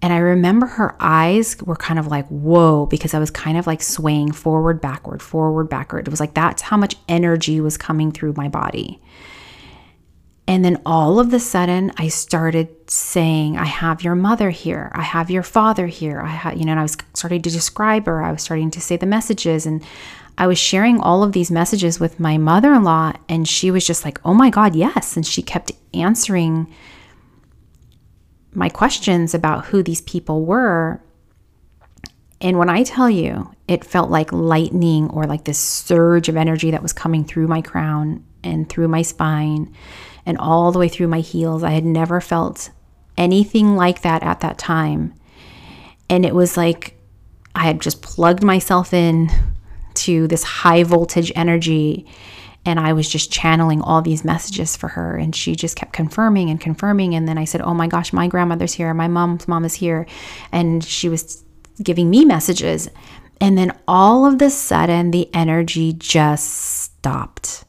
And 0.00 0.12
I 0.12 0.18
remember 0.18 0.66
her 0.66 0.96
eyes 1.00 1.60
were 1.62 1.76
kind 1.76 1.98
of 1.98 2.06
like, 2.06 2.26
whoa, 2.28 2.86
because 2.86 3.12
I 3.12 3.18
was 3.18 3.30
kind 3.30 3.58
of 3.58 3.66
like 3.66 3.82
swaying 3.82 4.32
forward, 4.32 4.80
backward, 4.80 5.20
forward, 5.20 5.68
backward. 5.68 6.06
It 6.06 6.10
was 6.10 6.20
like 6.20 6.34
that's 6.34 6.62
how 6.62 6.78
much 6.78 6.96
energy 7.08 7.60
was 7.60 7.76
coming 7.76 8.10
through 8.10 8.34
my 8.36 8.48
body. 8.48 9.02
And 10.48 10.64
then 10.64 10.80
all 10.86 11.20
of 11.20 11.34
a 11.34 11.38
sudden, 11.38 11.92
I 11.98 12.08
started 12.08 12.70
saying, 12.90 13.58
I 13.58 13.66
have 13.66 14.02
your 14.02 14.14
mother 14.14 14.48
here. 14.48 14.90
I 14.94 15.02
have 15.02 15.30
your 15.30 15.42
father 15.42 15.86
here. 15.86 16.22
I 16.22 16.30
have, 16.30 16.56
you 16.56 16.64
know, 16.64 16.72
and 16.72 16.80
I 16.80 16.84
was 16.84 16.96
starting 17.12 17.42
to 17.42 17.50
describe 17.50 18.06
her. 18.06 18.22
I 18.22 18.32
was 18.32 18.40
starting 18.44 18.70
to 18.70 18.80
say 18.80 18.96
the 18.96 19.04
messages. 19.04 19.66
And 19.66 19.84
I 20.38 20.46
was 20.46 20.58
sharing 20.58 21.00
all 21.00 21.22
of 21.22 21.32
these 21.32 21.50
messages 21.50 22.00
with 22.00 22.18
my 22.18 22.38
mother 22.38 22.72
in 22.72 22.82
law. 22.82 23.12
And 23.28 23.46
she 23.46 23.70
was 23.70 23.86
just 23.86 24.06
like, 24.06 24.18
oh 24.24 24.32
my 24.32 24.48
God, 24.48 24.74
yes. 24.74 25.16
And 25.16 25.26
she 25.26 25.42
kept 25.42 25.70
answering 25.92 26.74
my 28.54 28.70
questions 28.70 29.34
about 29.34 29.66
who 29.66 29.82
these 29.82 30.00
people 30.00 30.46
were. 30.46 31.02
And 32.40 32.56
when 32.56 32.70
I 32.70 32.84
tell 32.84 33.10
you, 33.10 33.54
it 33.68 33.84
felt 33.84 34.08
like 34.08 34.32
lightning 34.32 35.10
or 35.10 35.26
like 35.26 35.44
this 35.44 35.58
surge 35.58 36.30
of 36.30 36.38
energy 36.38 36.70
that 36.70 36.82
was 36.82 36.94
coming 36.94 37.22
through 37.22 37.48
my 37.48 37.60
crown 37.60 38.24
and 38.42 38.66
through 38.66 38.88
my 38.88 39.02
spine 39.02 39.74
and 40.28 40.36
all 40.36 40.70
the 40.70 40.78
way 40.78 40.88
through 40.88 41.08
my 41.08 41.20
heels. 41.20 41.64
I 41.64 41.70
had 41.70 41.86
never 41.86 42.20
felt 42.20 42.70
anything 43.16 43.74
like 43.76 44.02
that 44.02 44.22
at 44.22 44.40
that 44.40 44.58
time. 44.58 45.14
And 46.10 46.24
it 46.24 46.34
was 46.34 46.56
like 46.56 46.96
I 47.54 47.64
had 47.64 47.80
just 47.80 48.02
plugged 48.02 48.44
myself 48.44 48.92
in 48.92 49.30
to 49.94 50.28
this 50.28 50.44
high 50.44 50.84
voltage 50.84 51.32
energy 51.34 52.06
and 52.66 52.78
I 52.78 52.92
was 52.92 53.08
just 53.08 53.32
channeling 53.32 53.80
all 53.80 54.02
these 54.02 54.22
messages 54.22 54.76
for 54.76 54.88
her 54.88 55.16
and 55.16 55.34
she 55.34 55.56
just 55.56 55.76
kept 55.76 55.94
confirming 55.94 56.50
and 56.50 56.60
confirming 56.60 57.14
and 57.14 57.26
then 57.26 57.38
I 57.38 57.46
said, 57.46 57.62
"Oh 57.62 57.72
my 57.72 57.86
gosh, 57.86 58.12
my 58.12 58.28
grandmother's 58.28 58.74
here. 58.74 58.92
My 58.92 59.08
mom's 59.08 59.48
mom 59.48 59.64
is 59.64 59.74
here." 59.74 60.06
And 60.52 60.84
she 60.84 61.08
was 61.08 61.42
giving 61.82 62.10
me 62.10 62.26
messages. 62.26 62.90
And 63.40 63.56
then 63.56 63.72
all 63.88 64.26
of 64.26 64.38
the 64.38 64.50
sudden 64.50 65.10
the 65.10 65.34
energy 65.34 65.94
just 65.94 66.52
stopped. 66.52 67.64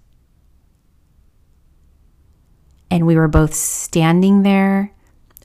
And 2.91 3.05
we 3.05 3.15
were 3.15 3.27
both 3.27 3.53
standing 3.53 4.43
there 4.43 4.91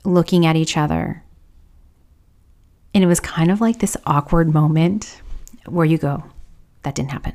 looking 0.03 0.45
at 0.45 0.55
each 0.55 0.77
other. 0.77 1.23
And 2.93 3.03
it 3.03 3.07
was 3.07 3.19
kind 3.19 3.51
of 3.51 3.61
like 3.61 3.79
this 3.79 3.97
awkward 4.05 4.53
moment 4.53 5.21
where 5.65 5.85
you 5.85 5.97
go, 5.97 6.23
that 6.83 6.95
didn't 6.95 7.11
happen. 7.11 7.33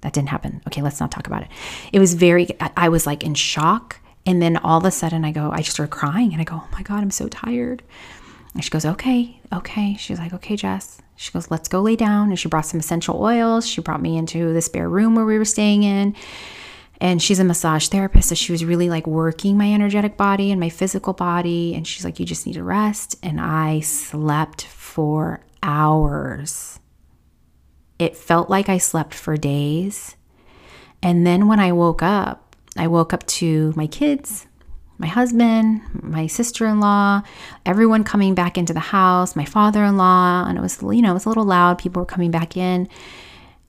That 0.00 0.12
didn't 0.12 0.28
happen. 0.28 0.60
Okay, 0.66 0.82
let's 0.82 1.00
not 1.00 1.10
talk 1.10 1.26
about 1.26 1.42
it. 1.42 1.48
It 1.92 1.98
was 1.98 2.14
very, 2.14 2.48
I 2.76 2.88
was 2.88 3.06
like 3.06 3.22
in 3.22 3.34
shock. 3.34 4.00
And 4.26 4.40
then 4.42 4.56
all 4.58 4.78
of 4.78 4.84
a 4.84 4.90
sudden 4.90 5.24
I 5.24 5.32
go, 5.32 5.50
I 5.50 5.58
just 5.58 5.72
started 5.72 5.92
crying 5.92 6.32
and 6.32 6.40
I 6.40 6.44
go, 6.44 6.56
oh 6.56 6.68
my 6.72 6.82
God, 6.82 7.02
I'm 7.02 7.10
so 7.10 7.28
tired. 7.28 7.82
And 8.54 8.64
she 8.64 8.70
goes, 8.70 8.84
okay, 8.84 9.40
okay. 9.52 9.96
She's 9.96 10.18
like, 10.18 10.32
okay, 10.32 10.56
Jess. 10.56 11.00
She 11.16 11.30
goes, 11.30 11.50
let's 11.50 11.68
go 11.68 11.80
lay 11.80 11.96
down. 11.96 12.30
And 12.30 12.38
she 12.38 12.48
brought 12.48 12.66
some 12.66 12.80
essential 12.80 13.22
oils. 13.22 13.66
She 13.66 13.80
brought 13.80 14.02
me 14.02 14.16
into 14.16 14.52
the 14.52 14.62
spare 14.62 14.88
room 14.88 15.14
where 15.14 15.24
we 15.24 15.38
were 15.38 15.44
staying 15.44 15.82
in 15.82 16.14
and 17.04 17.20
she's 17.20 17.38
a 17.38 17.44
massage 17.44 17.88
therapist 17.88 18.30
so 18.30 18.34
she 18.34 18.50
was 18.50 18.64
really 18.64 18.88
like 18.88 19.06
working 19.06 19.58
my 19.58 19.70
energetic 19.70 20.16
body 20.16 20.50
and 20.50 20.58
my 20.58 20.70
physical 20.70 21.12
body 21.12 21.74
and 21.74 21.86
she's 21.86 22.02
like 22.02 22.18
you 22.18 22.24
just 22.24 22.46
need 22.46 22.54
to 22.54 22.64
rest. 22.64 23.16
And 23.22 23.38
i 23.38 23.80
slept 23.80 24.62
for 24.62 25.40
hours. 25.62 26.80
It 27.98 28.16
felt 28.16 28.48
like 28.48 28.70
i 28.70 28.78
slept 28.78 29.12
for 29.12 29.36
days. 29.36 30.16
And 31.02 31.26
then 31.26 31.46
when 31.46 31.60
i 31.60 31.72
woke 31.72 32.02
up 32.02 32.56
i 32.78 32.86
woke 32.86 33.12
up 33.12 33.26
to 33.26 33.74
my 33.76 33.86
kids 33.86 34.46
my 34.96 35.06
husband 35.06 35.82
my 35.92 36.26
sister-in-law 36.26 37.20
everyone 37.66 38.02
coming 38.02 38.34
back 38.34 38.56
into 38.56 38.72
the 38.72 38.80
house 38.80 39.36
my 39.36 39.44
father-in-law 39.44 40.46
and 40.48 40.56
it 40.56 40.62
was 40.62 40.80
you 40.80 41.02
know 41.02 41.10
it 41.10 41.14
was 41.14 41.26
a 41.26 41.28
little 41.28 41.44
loud. 41.44 41.76
People 41.76 42.00
were 42.00 42.06
coming 42.06 42.30
back 42.30 42.56
in 42.56 42.88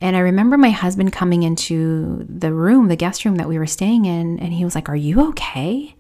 and 0.02 0.16
I 0.16 0.20
remember 0.20 0.58
my 0.58 0.72
husband 0.72 1.14
coming 1.14 1.44
into 1.44 2.26
the 2.30 2.54
room, 2.54 2.90
the 2.90 2.96
guest 2.96 3.24
room 3.24 3.36
that 3.36 3.48
we 3.48 3.58
were 3.58 3.66
staying 3.68 4.06
in, 4.06 4.40
and 4.40 4.54
he 4.54 4.66
was 4.66 4.76
like, 4.76 4.90
Are 4.90 4.96
you 4.96 5.30
okay? 5.30 5.96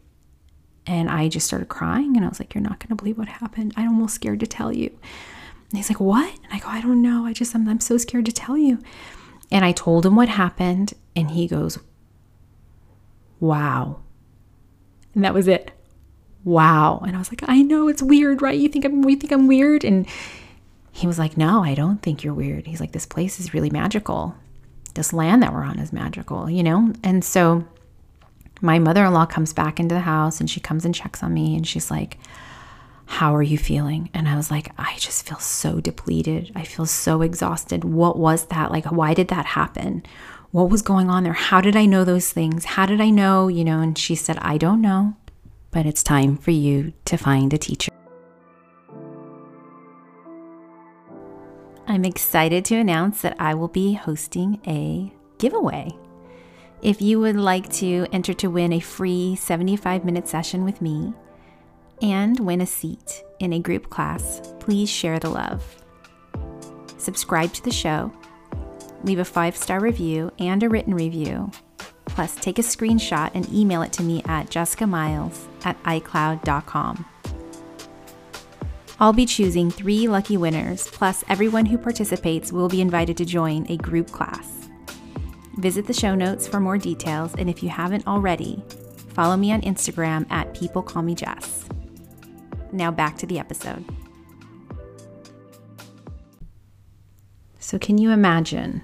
And 0.85 1.09
I 1.09 1.29
just 1.29 1.47
started 1.47 1.69
crying. 1.69 2.15
And 2.15 2.25
I 2.25 2.29
was 2.29 2.39
like, 2.39 2.53
You're 2.53 2.61
not 2.61 2.79
going 2.79 2.89
to 2.89 2.95
believe 2.95 3.17
what 3.17 3.27
happened. 3.27 3.73
I'm 3.77 3.89
almost 3.89 4.15
scared 4.15 4.41
to 4.41 4.47
tell 4.47 4.71
you. 4.71 4.89
And 5.69 5.77
he's 5.77 5.89
like, 5.89 5.99
What? 5.99 6.33
And 6.43 6.53
I 6.53 6.59
go, 6.59 6.67
I 6.67 6.81
don't 6.81 7.01
know. 7.01 7.25
I 7.25 7.33
just, 7.33 7.55
I'm, 7.55 7.67
I'm 7.69 7.79
so 7.79 7.97
scared 7.97 8.25
to 8.25 8.31
tell 8.31 8.57
you. 8.57 8.79
And 9.51 9.63
I 9.63 9.71
told 9.71 10.05
him 10.05 10.15
what 10.15 10.29
happened. 10.29 10.93
And 11.15 11.31
he 11.31 11.47
goes, 11.47 11.79
Wow. 13.39 14.01
And 15.13 15.23
that 15.23 15.33
was 15.33 15.47
it. 15.47 15.71
Wow. 16.43 17.01
And 17.07 17.15
I 17.15 17.19
was 17.19 17.31
like, 17.31 17.43
I 17.47 17.61
know 17.61 17.87
it's 17.87 18.03
weird, 18.03 18.41
right? 18.41 18.59
You 18.59 18.67
think 18.67 18.83
I'm, 18.83 19.07
you 19.07 19.15
think 19.15 19.31
I'm 19.31 19.47
weird? 19.47 19.85
And 19.85 20.05
he 20.95 21.07
was 21.07 21.19
like, 21.19 21.35
No, 21.35 21.61
I 21.61 21.75
don't 21.75 22.01
think 22.01 22.23
you're 22.23 22.33
weird. 22.33 22.65
He's 22.65 22.79
like, 22.79 22.93
This 22.93 23.05
place 23.05 23.37
is 23.37 23.53
really 23.53 23.69
magical. 23.69 24.33
This 24.93 25.11
land 25.11 25.43
that 25.43 25.51
we're 25.51 25.65
on 25.65 25.77
is 25.77 25.91
magical, 25.91 26.49
you 26.49 26.63
know? 26.63 26.93
And 27.03 27.23
so 27.23 27.65
my 28.61 28.79
mother 28.79 29.03
in 29.03 29.13
law 29.13 29.25
comes 29.25 29.51
back 29.51 29.77
into 29.77 29.93
the 29.93 30.01
house 30.01 30.39
and 30.39 30.49
she 30.49 30.61
comes 30.61 30.85
and 30.85 30.95
checks 30.95 31.21
on 31.21 31.33
me 31.33 31.53
and 31.57 31.67
she's 31.67 31.91
like, 31.91 32.17
How 33.05 33.35
are 33.35 33.43
you 33.43 33.57
feeling? 33.57 34.09
And 34.13 34.29
I 34.29 34.37
was 34.37 34.49
like, 34.49 34.71
I 34.77 34.95
just 34.97 35.27
feel 35.27 35.39
so 35.39 35.81
depleted. 35.81 36.53
I 36.55 36.63
feel 36.63 36.85
so 36.85 37.21
exhausted. 37.21 37.83
What 37.83 38.17
was 38.17 38.45
that? 38.45 38.71
Like, 38.71 38.85
why 38.85 39.13
did 39.13 39.27
that 39.27 39.47
happen? 39.47 40.01
What 40.51 40.69
was 40.69 40.81
going 40.81 41.09
on 41.09 41.25
there? 41.25 41.33
How 41.33 41.59
did 41.59 41.75
I 41.75 41.85
know 41.85 42.05
those 42.05 42.31
things? 42.31 42.63
How 42.63 42.85
did 42.85 43.01
I 43.01 43.09
know? 43.09 43.49
You 43.49 43.65
know, 43.65 43.81
and 43.81 43.97
she 43.97 44.15
said, 44.15 44.37
I 44.37 44.57
don't 44.57 44.81
know, 44.81 45.17
but 45.71 45.85
it's 45.85 46.03
time 46.03 46.37
for 46.37 46.51
you 46.51 46.93
to 47.03 47.17
find 47.17 47.53
a 47.53 47.57
teacher. 47.57 47.91
I'm 51.87 52.03
excited 52.03 52.65
to 52.65 52.75
announce 52.75 53.21
that 53.21 53.35
I 53.39 53.53
will 53.53 53.67
be 53.67 53.93
hosting 53.93 54.59
a 54.65 55.13
giveaway. 55.37 55.91
If 56.81 57.01
you 57.01 57.19
would 57.19 57.35
like 57.35 57.71
to 57.73 58.07
enter 58.11 58.33
to 58.35 58.49
win 58.49 58.73
a 58.73 58.79
free 58.79 59.35
75 59.35 60.03
minute 60.03 60.27
session 60.27 60.65
with 60.65 60.81
me 60.81 61.13
and 62.01 62.39
win 62.39 62.61
a 62.61 62.65
seat 62.65 63.23
in 63.39 63.53
a 63.53 63.59
group 63.59 63.89
class, 63.89 64.41
please 64.59 64.89
share 64.89 65.19
the 65.19 65.29
love. 65.29 65.63
Subscribe 66.97 67.53
to 67.53 67.63
the 67.63 67.71
show, 67.71 68.11
leave 69.03 69.19
a 69.19 69.25
five 69.25 69.55
star 69.55 69.79
review 69.79 70.31
and 70.39 70.63
a 70.63 70.69
written 70.69 70.95
review. 70.95 71.51
Plus, 72.05 72.35
take 72.35 72.57
a 72.57 72.63
screenshot 72.63 73.29
and 73.33 73.51
email 73.53 73.81
it 73.81 73.91
to 73.93 74.03
me 74.03 74.23
at 74.25 74.49
jessicameils 74.49 75.47
at 75.65 75.81
icloud.com. 75.83 77.05
I'll 78.97 79.11
be 79.11 79.25
choosing 79.25 79.69
three 79.69 80.07
lucky 80.07 80.37
winners, 80.37 80.87
plus, 80.87 81.23
everyone 81.27 81.65
who 81.65 81.77
participates 81.77 82.53
will 82.53 82.69
be 82.69 82.79
invited 82.79 83.17
to 83.17 83.25
join 83.25 83.65
a 83.69 83.75
group 83.75 84.09
class. 84.09 84.69
Visit 85.57 85.85
the 85.85 85.93
show 85.93 86.15
notes 86.15 86.47
for 86.47 86.61
more 86.61 86.77
details, 86.77 87.35
and 87.35 87.49
if 87.49 87.61
you 87.61 87.67
haven't 87.67 88.07
already, 88.07 88.63
follow 89.09 89.35
me 89.35 89.51
on 89.51 89.61
Instagram 89.61 90.25
at 90.31 90.53
People 90.53 90.81
Call 90.81 91.01
Me 91.01 91.13
Jess. 91.13 91.65
Now 92.71 92.89
back 92.89 93.17
to 93.17 93.25
the 93.25 93.37
episode. 93.37 93.83
So, 97.59 97.77
can 97.77 97.97
you 97.97 98.11
imagine 98.11 98.81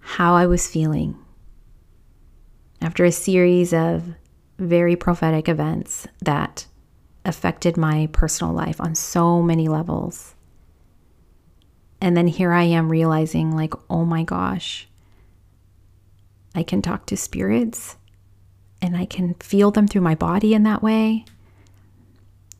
how 0.00 0.34
I 0.34 0.46
was 0.46 0.66
feeling 0.66 1.18
after 2.80 3.04
a 3.04 3.12
series 3.12 3.74
of 3.74 4.14
very 4.58 4.96
prophetic 4.96 5.46
events 5.46 6.06
that 6.22 6.66
affected 7.26 7.76
my 7.76 8.08
personal 8.12 8.54
life 8.54 8.80
on 8.80 8.94
so 8.94 9.42
many 9.42 9.68
levels. 9.68 10.34
And 12.00 12.16
then 12.16 12.28
here 12.28 12.52
I 12.52 12.62
am 12.62 12.90
realizing, 12.90 13.54
like, 13.54 13.74
oh 13.90 14.04
my 14.04 14.22
gosh, 14.22 14.88
I 16.54 16.62
can 16.62 16.82
talk 16.82 17.06
to 17.06 17.16
spirits 17.16 17.96
and 18.80 18.96
I 18.96 19.06
can 19.06 19.34
feel 19.34 19.70
them 19.70 19.88
through 19.88 20.02
my 20.02 20.14
body 20.14 20.54
in 20.54 20.62
that 20.62 20.82
way. 20.82 21.24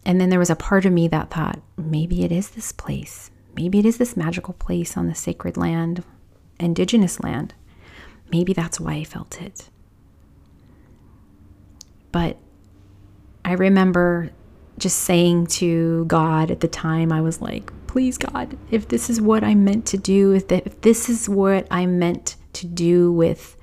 And 0.04 0.20
then 0.20 0.30
there 0.30 0.38
was 0.38 0.50
a 0.50 0.56
part 0.56 0.85
of 0.85 0.92
me 0.92 1.08
that 1.08 1.30
thought, 1.30 1.61
maybe 1.76 2.25
it 2.25 2.32
is 2.32 2.50
this 2.50 2.73
place. 2.73 3.30
Maybe 3.54 3.78
it 3.78 3.87
is 3.87 3.99
this 3.99 4.16
magical 4.16 4.54
place 4.54 4.96
on 4.96 5.06
the 5.06 5.14
sacred 5.14 5.56
land, 5.56 6.04
indigenous 6.61 7.20
land. 7.20 7.54
Maybe 8.30 8.52
that's 8.52 8.80
why 8.80 8.94
I 8.94 9.04
felt 9.04 9.40
it. 9.40 9.68
But 12.12 12.38
I 13.44 13.52
remember 13.52 14.30
just 14.78 15.00
saying 15.00 15.47
to 15.47 16.04
God 16.04 16.50
at 16.50 16.61
the 16.61 16.68
time, 16.68 17.12
I 17.12 17.21
was 17.21 17.40
like, 17.40 17.73
please, 17.87 18.18
God, 18.18 18.59
if 18.71 18.88
this 18.88 19.09
is 19.09 19.21
what 19.21 19.42
I'm 19.42 19.64
meant 19.64 19.87
to 19.87 19.97
do, 19.97 20.33
if, 20.33 20.80
this 20.83 21.09
is 21.09 21.28
what 21.28 21.66
I'm 21.71 21.99
meant 21.99 22.37
to 22.54 22.66
do 22.66 23.11
with 23.11 23.56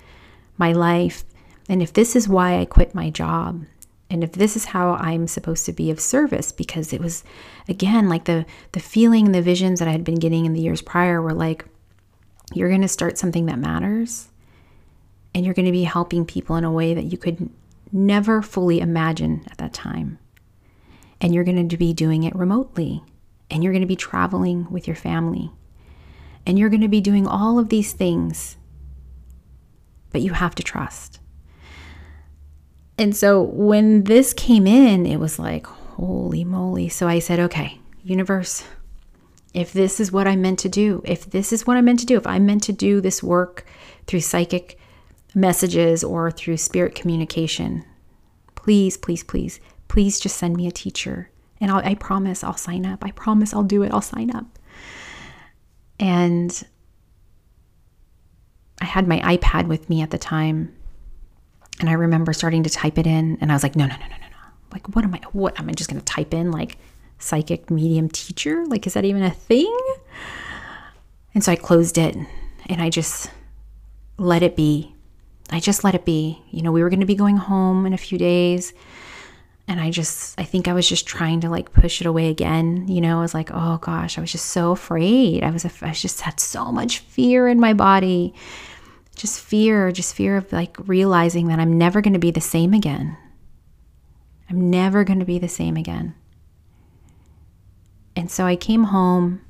my 0.58 0.72
life, 0.72 1.24
and 1.70 1.82
if 1.82 1.94
this 1.94 2.16
is 2.16 2.28
why 2.28 2.60
I 2.60 2.66
quit 2.66 2.96
my 2.96 3.10
job, 3.10 3.66
and 4.10 4.24
if 4.24 4.34
this 4.34 4.56
is 4.56 4.66
how 4.66 4.94
I'm 4.94 5.28
supposed 5.28 5.66
to 5.66 5.74
be 5.74 5.90
of 5.92 6.00
service, 6.00 6.52
because 6.52 6.94
it 6.94 7.02
was, 7.02 7.24
again, 7.68 8.10
like 8.10 8.26
the 8.26 8.46
the 8.74 8.80
feeling, 8.80 9.32
the 9.32 9.42
visions 9.42 9.80
that 9.80 9.88
I 9.88 9.92
had 9.92 10.04
been 10.04 10.20
getting 10.20 10.46
in 10.46 10.54
the 10.54 10.62
years 10.62 10.82
prior 10.82 11.22
were 11.22 11.34
like, 11.34 11.66
you're 12.54 12.70
going 12.70 12.82
to 12.82 12.88
start 12.88 13.18
something 13.18 13.48
that 13.48 13.58
matters, 13.58 14.30
and 15.34 15.46
you're 15.46 15.56
going 15.56 15.66
to 15.66 15.72
be 15.72 15.84
helping 15.84 16.26
people 16.26 16.56
in 16.56 16.64
a 16.64 16.72
way 16.72 16.94
that 16.94 17.06
you 17.06 17.18
could 17.18 17.50
never 17.92 18.42
fully 18.42 18.80
imagine 18.80 19.44
at 19.50 19.58
that 19.58 19.74
time 19.74 20.20
and 21.24 21.34
you're 21.34 21.46
going 21.46 21.70
to 21.70 21.78
be 21.78 21.94
doing 21.94 22.24
it 22.24 22.36
remotely, 22.36 23.02
and 23.50 23.64
you're 23.64 23.72
going 23.72 23.82
to 23.82 23.88
be 23.88 23.96
traveling 23.96 24.70
with 24.70 24.86
your 24.86 24.96
family, 24.96 25.50
and 26.46 26.60
you're 26.60 26.70
going 26.70 26.82
to 26.82 26.90
be 26.90 27.00
doing 27.00 27.26
all 27.26 27.58
of 27.58 27.70
these 27.70 27.94
things, 27.94 28.58
but 30.12 30.22
you 30.22 30.34
have 30.34 30.54
to 30.54 30.62
trust. 30.62 31.22
And 32.98 33.16
so 33.16 33.42
when 33.42 34.04
this 34.04 34.34
came 34.34 34.68
in, 34.68 35.06
it 35.06 35.18
was 35.18 35.40
like, 35.40 35.66
holy 35.66 36.44
moly. 36.44 36.90
So 36.90 37.08
I 37.08 37.20
said, 37.20 37.40
okay, 37.40 37.80
universe, 38.04 38.66
if 39.54 39.72
this 39.72 40.02
is 40.02 40.12
what 40.12 40.28
I'm 40.28 40.42
meant 40.42 40.60
to 40.60 40.70
do, 40.70 41.02
if 41.06 41.26
this 41.26 41.54
is 41.54 41.66
what 41.66 41.78
I'm 41.78 41.86
meant 41.86 42.00
to 42.02 42.06
do, 42.06 42.18
if 42.18 42.28
I'm 42.28 42.46
meant 42.46 42.64
to 42.64 42.74
do 42.74 43.00
this 43.00 43.24
work 43.24 43.66
through 44.08 44.20
psychic 44.20 44.78
messages 45.34 46.04
or 46.04 46.32
through 46.32 46.58
spirit 46.58 46.96
communication, 46.96 47.86
please, 48.56 48.98
please, 48.98 49.24
please 49.24 49.62
please 49.94 50.20
just 50.20 50.38
send 50.38 50.58
me 50.58 50.66
a 50.66 50.72
teacher 50.72 51.30
and 51.62 51.70
I'll, 51.70 51.78
I 51.86 51.94
promise 51.94 52.44
I'll 52.44 52.58
sign 52.58 52.84
up. 52.84 53.06
I 53.06 53.12
promise 53.12 53.54
I'll 53.54 53.62
do 53.62 53.84
it. 53.84 53.94
I'll 53.94 54.02
sign 54.02 54.36
up. 54.36 54.58
And 56.00 56.64
I 58.82 58.86
had 58.86 59.08
my 59.08 59.20
iPad 59.20 59.68
with 59.68 59.92
me 59.92 60.02
at 60.02 60.10
the 60.10 60.18
time. 60.18 60.74
And 61.80 61.92
I 61.92 61.94
remember 61.94 62.34
starting 62.34 62.64
to 62.64 62.72
type 62.72 62.98
it 62.98 63.06
in 63.06 63.38
and 63.40 63.52
I 63.52 63.54
was 63.54 63.62
like, 63.62 63.76
no, 63.76 63.86
no, 63.86 63.94
no, 63.94 64.02
no, 64.02 64.16
no, 64.16 64.30
no. 64.32 64.48
Like, 64.72 64.96
what 64.96 65.06
am 65.06 65.14
I, 65.14 65.20
what 65.32 65.60
am 65.60 65.70
I 65.70 65.74
just 65.74 65.92
going 65.92 66.02
to 66.02 66.06
type 66.06 66.34
in? 66.34 66.50
Like, 66.50 66.80
psychic 67.20 67.70
medium 67.70 68.10
teacher? 68.10 68.66
Like, 68.66 68.88
is 68.88 68.96
that 68.96 69.06
even 69.06 69.22
a 69.22 69.30
thing? 69.30 69.78
And 71.36 71.44
so 71.44 71.52
I 71.52 71.56
closed 71.56 72.00
it 72.00 72.16
and 72.66 72.82
I 72.82 72.90
just 72.90 73.30
let 74.18 74.42
it 74.42 74.56
be. 74.56 74.96
I 75.52 75.60
just 75.60 75.84
let 75.84 75.94
it 75.94 76.04
be. 76.04 76.42
You 76.50 76.64
know, 76.64 76.72
we 76.72 76.82
were 76.82 76.90
going 76.90 77.00
to 77.02 77.06
be 77.06 77.14
going 77.14 77.38
home 77.38 77.86
in 77.86 77.94
a 77.94 77.98
few 77.98 78.18
days 78.18 78.74
and 79.68 79.80
I 79.80 79.92
just, 79.92 80.40
I 80.40 80.44
think 80.44 80.68
I 80.68 80.74
was 80.74 80.88
just 80.88 81.06
trying 81.06 81.42
to 81.42 81.50
like 81.50 81.72
push 81.72 82.02
it 82.02 82.08
away 82.08 82.30
again. 82.30 82.88
You 82.88 83.00
know, 83.00 83.20
I 83.20 83.22
was 83.22 83.34
like, 83.34 83.50
oh 83.52 83.78
gosh, 83.78 84.18
I 84.18 84.22
was 84.22 84.32
just 84.32 84.48
so 84.48 84.72
afraid. 84.72 85.44
I 85.44 85.52
was, 85.52 85.66
I 85.82 85.92
just 85.92 86.22
had 86.22 86.40
so 86.40 86.72
much 86.72 87.00
fear 87.00 87.48
in 87.48 87.60
my 87.60 87.74
body. 87.74 88.34
Just 89.16 89.40
fear, 89.40 89.92
just 89.92 90.16
fear 90.16 90.38
of 90.38 90.52
like 90.52 90.76
realizing 90.88 91.48
that 91.48 91.60
I'm 91.60 91.78
never 91.78 92.02
going 92.02 92.14
to 92.14 92.20
be 92.20 92.32
the 92.32 92.42
same 92.42 92.74
again. 92.74 93.18
I'm 94.50 94.70
never 94.70 95.04
going 95.04 95.20
to 95.20 95.26
be 95.26 95.40
the 95.40 95.48
same 95.48 95.78
again. 95.78 96.16
And 98.16 98.30
so 98.30 98.46
I 98.46 98.56
came 98.56 98.86
home 98.86 99.42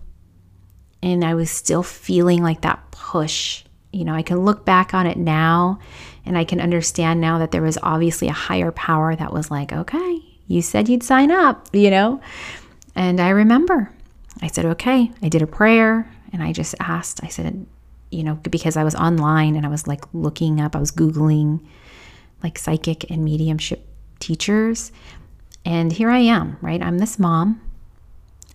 and 1.01 1.25
I 1.25 1.33
was 1.33 1.49
still 1.49 1.83
feeling 1.83 2.43
like 2.43 2.61
that 2.61 2.91
push. 2.91 3.63
You 3.91 4.05
know, 4.05 4.13
I 4.13 4.21
can 4.21 4.45
look 4.45 4.63
back 4.63 4.93
on 4.93 5.07
it 5.07 5.17
now 5.17 5.79
and 6.25 6.37
I 6.37 6.43
can 6.43 6.61
understand 6.61 7.19
now 7.19 7.37
that 7.39 7.51
there 7.51 7.61
was 7.61 7.77
obviously 7.83 8.27
a 8.27 8.33
higher 8.33 8.71
power 8.71 9.15
that 9.15 9.33
was 9.33 9.51
like, 9.51 9.73
okay, 9.73 10.19
you 10.47 10.61
said 10.61 10.89
you'd 10.89 11.03
sign 11.03 11.31
up, 11.31 11.67
you 11.73 11.89
know? 11.89 12.21
And 12.95 13.19
I 13.19 13.29
remember 13.29 13.91
I 14.41 14.47
said, 14.47 14.65
okay, 14.65 15.11
I 15.21 15.29
did 15.29 15.41
a 15.41 15.47
prayer 15.47 16.09
and 16.31 16.41
I 16.41 16.53
just 16.53 16.75
asked, 16.79 17.23
I 17.23 17.27
said, 17.27 17.65
you 18.11 18.23
know, 18.23 18.35
because 18.35 18.77
I 18.77 18.83
was 18.83 18.95
online 18.95 19.55
and 19.55 19.65
I 19.65 19.69
was 19.69 19.87
like 19.87 20.03
looking 20.13 20.61
up, 20.61 20.75
I 20.75 20.79
was 20.79 20.91
Googling 20.91 21.65
like 22.43 22.57
psychic 22.57 23.09
and 23.09 23.23
mediumship 23.23 23.87
teachers. 24.19 24.91
And 25.65 25.91
here 25.91 26.09
I 26.09 26.19
am, 26.19 26.57
right? 26.61 26.81
I'm 26.81 26.99
this 26.99 27.17
mom. 27.17 27.61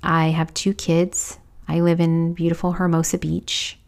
I 0.02 0.28
have 0.28 0.54
two 0.54 0.74
kids. 0.74 1.38
I 1.66 1.80
live 1.80 2.00
in 2.00 2.34
beautiful 2.34 2.72
Hermosa 2.72 3.18
Beach. 3.18 3.78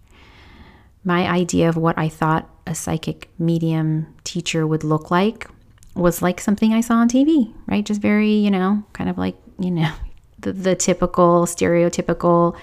My 1.05 1.29
idea 1.29 1.69
of 1.69 1.77
what 1.77 1.99
I 1.99 2.09
thought 2.09 2.50
a 2.71 2.75
psychic 2.75 3.29
medium 3.39 4.07
teacher 4.25 4.67
would 4.67 4.85
look 4.85 5.11
like 5.11 5.49
was 5.95 6.23
like 6.23 6.41
something 6.41 6.73
I 6.73 6.81
saw 6.81 6.95
on 6.95 7.09
TV, 7.09 7.53
right? 7.67 7.85
Just 7.85 8.01
very, 8.01 8.33
you 8.33 8.51
know, 8.51 8.85
kind 8.93 9.11
of 9.11 9.19
like, 9.19 9.37
you 9.59 9.71
know, 9.71 9.93
the, 10.39 10.53
the 10.53 10.75
typical, 10.75 11.47
stereotypical 11.47 12.57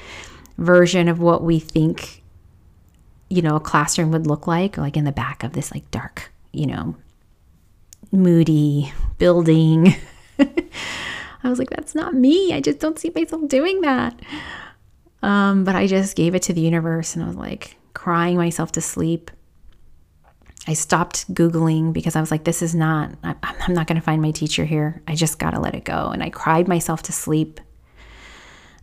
version 0.57 1.07
of 1.07 1.19
what 1.19 1.43
we 1.43 1.59
think, 1.59 2.23
you 3.29 3.41
know, 3.41 3.55
a 3.55 3.59
classroom 3.59 4.11
would 4.11 4.25
look 4.25 4.47
like, 4.47 4.77
like 4.77 4.97
in 4.97 5.03
the 5.03 5.11
back 5.11 5.43
of 5.43 5.53
this 5.53 5.71
like 5.71 5.89
dark, 5.91 6.31
you 6.51 6.65
know, 6.65 6.95
moody 8.11 8.93
building. 9.17 9.95
I 10.39 11.49
was 11.49 11.59
like, 11.59 11.69
that's 11.69 11.93
not 11.93 12.15
me. 12.15 12.53
I 12.53 12.61
just 12.61 12.79
don't 12.79 12.97
see 12.97 13.11
myself 13.13 13.47
doing 13.47 13.81
that. 13.81 14.19
Um, 15.21 15.63
but 15.63 15.75
I 15.75 15.87
just 15.87 16.15
gave 16.15 16.35
it 16.35 16.43
to 16.43 16.53
the 16.53 16.61
universe 16.61 17.15
and 17.15 17.23
I 17.23 17.27
was 17.27 17.35
like 17.35 17.75
crying 17.93 18.37
myself 18.37 18.71
to 18.73 18.81
sleep. 18.81 19.31
I 20.67 20.73
stopped 20.73 21.33
Googling 21.33 21.93
because 21.93 22.17
I 22.17 22.19
was 22.19 22.29
like, 22.29 22.43
this 22.43 22.61
is 22.61 22.75
not, 22.75 23.11
I'm 23.23 23.73
not 23.73 23.87
going 23.87 23.95
to 23.95 24.01
find 24.01 24.21
my 24.21 24.31
teacher 24.31 24.65
here. 24.65 25.01
I 25.07 25.15
just 25.15 25.39
got 25.39 25.51
to 25.51 25.61
let 25.61 25.75
it 25.75 25.85
go. 25.85 26.09
And 26.09 26.21
I 26.21 26.29
cried 26.29 26.67
myself 26.67 27.01
to 27.03 27.13
sleep. 27.13 27.61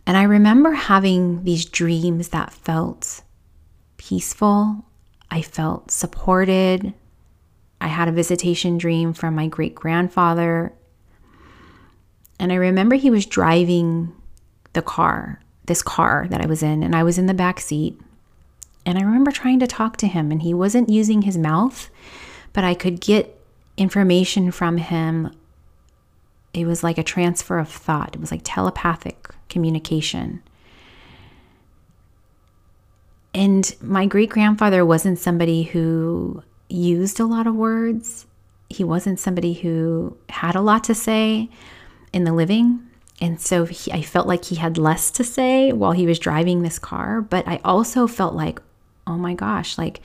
And 0.07 0.17
I 0.17 0.23
remember 0.23 0.71
having 0.71 1.43
these 1.43 1.65
dreams 1.65 2.29
that 2.29 2.51
felt 2.51 3.21
peaceful. 3.97 4.83
I 5.29 5.43
felt 5.43 5.91
supported. 5.91 6.93
I 7.79 7.87
had 7.87 8.07
a 8.07 8.11
visitation 8.11 8.79
dream 8.79 9.13
from 9.13 9.35
my 9.35 9.47
great 9.47 9.75
grandfather. 9.75 10.73
And 12.39 12.51
I 12.51 12.55
remember 12.55 12.95
he 12.95 13.11
was 13.11 13.27
driving 13.27 14.11
the 14.73 14.81
car, 14.81 15.39
this 15.65 15.83
car 15.83 16.27
that 16.29 16.41
I 16.41 16.47
was 16.47 16.63
in, 16.63 16.81
and 16.81 16.95
I 16.95 17.03
was 17.03 17.17
in 17.17 17.27
the 17.27 17.33
back 17.33 17.59
seat. 17.59 17.99
And 18.85 18.97
I 18.97 19.01
remember 19.01 19.31
trying 19.31 19.59
to 19.59 19.67
talk 19.67 19.97
to 19.97 20.07
him, 20.07 20.31
and 20.31 20.41
he 20.41 20.53
wasn't 20.53 20.89
using 20.89 21.23
his 21.23 21.37
mouth, 21.37 21.89
but 22.53 22.63
I 22.63 22.73
could 22.73 23.01
get 23.01 23.39
information 23.77 24.51
from 24.51 24.77
him. 24.77 25.35
It 26.53 26.65
was 26.65 26.83
like 26.83 26.97
a 26.97 27.03
transfer 27.03 27.57
of 27.57 27.69
thought, 27.69 28.15
it 28.15 28.21
was 28.21 28.31
like 28.31 28.41
telepathic 28.43 29.29
communication. 29.49 30.43
And 33.33 33.75
my 33.81 34.05
great 34.05 34.29
grandfather 34.29 34.85
wasn't 34.85 35.19
somebody 35.19 35.63
who 35.63 36.41
used 36.69 37.19
a 37.19 37.25
lot 37.25 37.47
of 37.47 37.55
words. 37.55 38.25
He 38.69 38.83
wasn't 38.83 39.19
somebody 39.19 39.53
who 39.53 40.15
had 40.29 40.55
a 40.55 40.61
lot 40.61 40.85
to 40.85 40.95
say 40.95 41.49
in 42.13 42.23
the 42.23 42.31
living. 42.31 42.87
And 43.19 43.41
so 43.41 43.65
he, 43.65 43.91
I 43.91 44.01
felt 44.01 44.27
like 44.27 44.45
he 44.45 44.55
had 44.55 44.77
less 44.77 45.11
to 45.11 45.23
say 45.25 45.73
while 45.73 45.91
he 45.91 46.07
was 46.07 46.17
driving 46.17 46.61
this 46.61 46.79
car. 46.79 47.21
But 47.21 47.45
I 47.45 47.59
also 47.65 48.07
felt 48.07 48.35
like, 48.35 48.61
oh 49.07 49.17
my 49.17 49.33
gosh, 49.33 49.77
like 49.77 50.01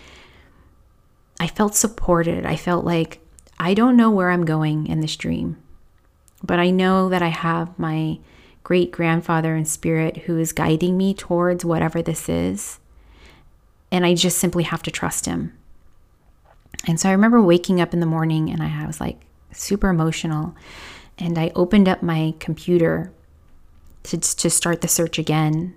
I 1.38 1.46
felt 1.46 1.74
supported. 1.74 2.44
I 2.44 2.56
felt 2.56 2.84
like 2.84 3.20
I 3.58 3.74
don't 3.74 3.96
know 3.96 4.10
where 4.10 4.30
I'm 4.30 4.44
going 4.44 4.86
in 4.86 5.00
this 5.00 5.16
dream, 5.16 5.56
but 6.42 6.58
I 6.58 6.70
know 6.70 7.08
that 7.08 7.22
I 7.22 7.28
have 7.28 7.78
my 7.78 8.18
great 8.62 8.90
grandfather 8.90 9.56
in 9.56 9.64
spirit 9.64 10.18
who 10.18 10.38
is 10.38 10.52
guiding 10.52 10.96
me 10.96 11.14
towards 11.14 11.64
whatever 11.64 12.02
this 12.02 12.28
is. 12.28 12.78
And 13.90 14.06
I 14.06 14.14
just 14.14 14.38
simply 14.38 14.62
have 14.64 14.82
to 14.84 14.90
trust 14.90 15.26
him. 15.26 15.56
And 16.86 17.00
so 17.00 17.08
I 17.08 17.12
remember 17.12 17.42
waking 17.42 17.80
up 17.80 17.92
in 17.92 18.00
the 18.00 18.06
morning 18.06 18.50
and 18.50 18.62
I 18.62 18.86
was 18.86 19.00
like 19.00 19.20
super 19.52 19.88
emotional. 19.88 20.54
And 21.18 21.38
I 21.38 21.52
opened 21.54 21.88
up 21.88 22.02
my 22.02 22.34
computer 22.38 23.12
to, 24.04 24.18
to 24.18 24.48
start 24.48 24.80
the 24.80 24.88
search 24.88 25.18
again. 25.18 25.74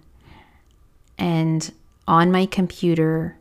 And 1.18 1.74
on 2.08 2.32
my 2.32 2.46
computer 2.46 3.38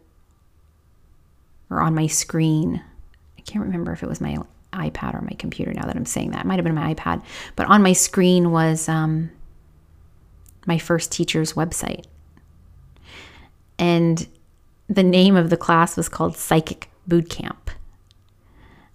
or 1.71 1.81
on 1.81 1.95
my 1.95 2.07
screen, 2.07 2.83
I 3.39 3.41
can't 3.43 3.65
remember 3.65 3.93
if 3.93 4.03
it 4.03 4.09
was 4.09 4.21
my 4.21 4.39
iPad 4.73 5.15
or 5.15 5.21
my 5.23 5.37
computer 5.39 5.73
now 5.73 5.87
that 5.87 5.97
I'm 5.97 6.07
saying 6.07 6.31
that. 6.31 6.45
It 6.45 6.47
might 6.47 6.57
have 6.57 6.65
been 6.65 6.75
my 6.75 6.95
iPad. 6.95 7.23
But 7.57 7.67
on 7.67 7.83
my 7.83 7.93
screen 7.93 8.51
was 8.51 8.89
um, 8.89 9.31
my 10.67 10.79
first 10.79 11.13
teacher's 11.13 11.55
website. 11.55 12.05
And 13.79 14.29
the 14.89 15.03
name 15.03 15.37
of 15.37 15.51
the 15.51 15.57
class 15.57 15.97
was 15.97 16.09
called 16.09 16.37
Psychic 16.37 16.91
Boot 17.07 17.29
Camp. 17.29 17.71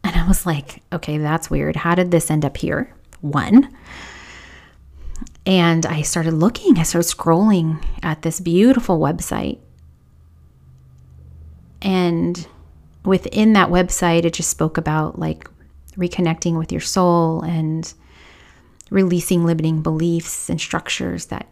And 0.03 0.15
I 0.15 0.27
was 0.27 0.45
like, 0.45 0.81
okay, 0.93 1.17
that's 1.17 1.49
weird. 1.49 1.75
How 1.75 1.95
did 1.95 2.11
this 2.11 2.31
end 2.31 2.45
up 2.45 2.57
here? 2.57 2.93
One. 3.21 3.75
And 5.47 5.85
I 5.85 6.01
started 6.01 6.33
looking, 6.33 6.77
I 6.77 6.83
started 6.83 7.07
scrolling 7.07 7.81
at 8.03 8.21
this 8.21 8.41
beautiful 8.41 8.99
website. 8.99 9.59
And 11.81 12.45
within 13.05 13.53
that 13.53 13.69
website, 13.69 14.25
it 14.25 14.33
just 14.33 14.49
spoke 14.49 14.77
about 14.77 15.17
like 15.17 15.49
reconnecting 15.95 16.57
with 16.57 16.73
your 16.73 16.81
soul 16.81 17.41
and 17.43 17.91
releasing 18.89 19.45
limiting 19.45 19.81
beliefs 19.81 20.49
and 20.49 20.59
structures 20.59 21.27
that 21.27 21.47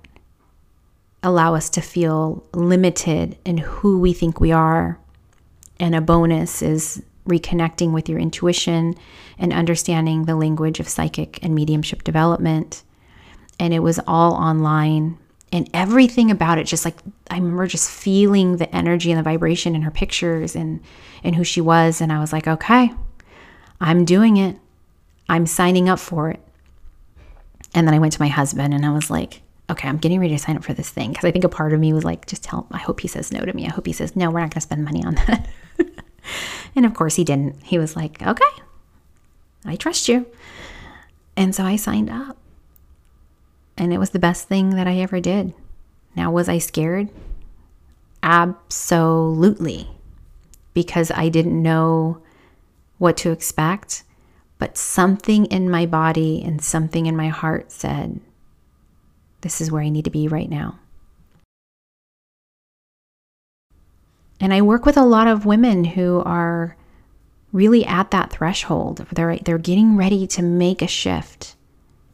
allow 1.24 1.56
us 1.56 1.70
to 1.70 1.82
feel 1.82 2.46
limited 2.54 3.38
in 3.46 3.60
who 3.60 3.98
we 3.98 4.12
think 4.12 4.42
we 4.42 4.52
are. 4.52 5.00
And 5.80 5.96
a 5.96 6.02
bonus 6.02 6.62
is 6.62 7.02
reconnecting 7.30 7.94
with 7.94 8.10
your 8.10 8.20
intuition 8.20 8.96
and 9.38 9.54
understanding 9.54 10.26
the 10.26 10.36
language 10.36 10.82
of 10.82 10.90
psychic 10.90 11.42
and 11.42 11.56
mediumship 11.56 12.04
development. 12.04 12.84
And 13.60 13.74
it 13.74 13.80
was 13.80 14.00
all 14.08 14.34
online. 14.34 15.18
And 15.52 15.70
everything 15.74 16.32
about 16.32 16.58
it, 16.58 16.66
just 16.66 16.86
like 16.86 16.98
I 17.30 17.36
remember 17.36 17.68
just 17.68 17.90
feeling 17.90 18.58
the 18.58 18.74
energy 18.76 19.12
and 19.12 19.20
the 19.20 19.24
vibration 19.24 19.76
in 19.76 19.84
her 19.84 19.92
pictures 19.92 20.56
and, 20.56 20.82
and 21.24 21.36
who 21.36 21.44
she 21.44 21.62
was. 21.62 22.02
And 22.02 22.12
I 22.12 22.20
was 22.20 22.34
like, 22.34 22.48
okay, 22.48 22.92
I'm 23.80 24.06
doing 24.06 24.38
it. 24.38 24.58
I'm 25.30 25.46
signing 25.46 25.90
up 25.90 26.00
for 26.00 26.30
it. 26.30 26.40
And 27.74 27.88
then 27.88 27.94
I 27.94 28.00
went 28.00 28.14
to 28.14 28.22
my 28.22 28.28
husband 28.28 28.74
and 28.74 28.86
I 28.86 28.92
was 28.92 29.10
like, 29.10 29.42
okay, 29.70 29.88
I'm 29.88 29.98
getting 29.98 30.20
ready 30.20 30.36
to 30.36 30.42
sign 30.42 30.56
up 30.56 30.64
for 30.64 30.74
this 30.74 30.90
thing. 30.90 31.10
Because 31.12 31.26
I 31.26 31.32
think 31.32 31.44
a 31.44 31.50
part 31.50 31.74
of 31.74 31.80
me 31.80 31.94
was 31.94 32.04
like, 32.04 32.26
just 32.28 32.44
tell 32.44 32.68
I 32.72 32.78
hope 32.78 33.00
he 33.00 33.08
says 33.08 33.32
no 33.32 33.42
to 33.42 33.54
me. 33.54 33.66
I 33.66 33.72
hope 33.72 33.86
he 33.86 33.94
says, 33.94 34.16
no, 34.16 34.30
we're 34.30 34.40
not 34.40 34.52
going 34.52 34.52
to 34.52 34.62
spend 34.62 34.84
money 34.84 35.04
on 35.04 35.16
that. 35.16 35.48
and 36.76 36.86
of 36.86 36.94
course 36.94 37.16
he 37.16 37.24
didn't. 37.24 37.64
He 37.64 37.78
was 37.78 37.96
like, 37.96 38.22
okay, 38.22 38.44
I 39.66 39.76
trust 39.76 40.08
you. 40.08 40.26
And 41.36 41.54
so 41.54 41.64
I 41.64 41.76
signed 41.76 42.10
up. 42.10 42.38
And 43.78 43.94
it 43.94 43.98
was 43.98 44.12
the 44.12 44.20
best 44.20 44.48
thing 44.48 44.72
that 44.72 44.88
I 44.88 44.98
ever 44.98 45.20
did. 45.20 45.54
Now, 46.16 46.32
was 46.32 46.48
I 46.48 46.60
scared? 46.60 47.10
Absolutely. 48.24 49.90
Because 50.74 51.12
I 51.12 51.30
didn't 51.30 51.62
know 51.62 52.22
what 52.98 53.18
to 53.18 53.32
expect. 53.32 54.04
But 54.58 54.78
something 54.78 55.46
in 55.48 55.70
my 55.70 55.86
body 55.86 56.42
and 56.44 56.62
something 56.62 57.06
in 57.06 57.18
my 57.18 57.28
heart 57.28 57.72
said, 57.72 58.22
this 59.42 59.60
is 59.60 59.72
where 59.72 59.84
I 59.84 59.90
need 59.90 60.06
to 60.06 60.12
be 60.12 60.28
right 60.28 60.50
now. 60.50 60.80
And 64.40 64.54
I 64.54 64.62
work 64.62 64.86
with 64.86 64.98
a 64.98 65.06
lot 65.06 65.28
of 65.28 65.46
women 65.46 65.84
who 65.84 66.22
are 66.26 66.76
really 67.52 67.86
at 67.86 68.12
that 68.12 68.32
threshold. 68.32 69.06
They're 69.12 69.38
they're 69.38 69.58
getting 69.58 69.96
ready 69.96 70.28
to 70.28 70.42
make 70.42 70.82
a 70.82 70.88
shift, 70.88 71.56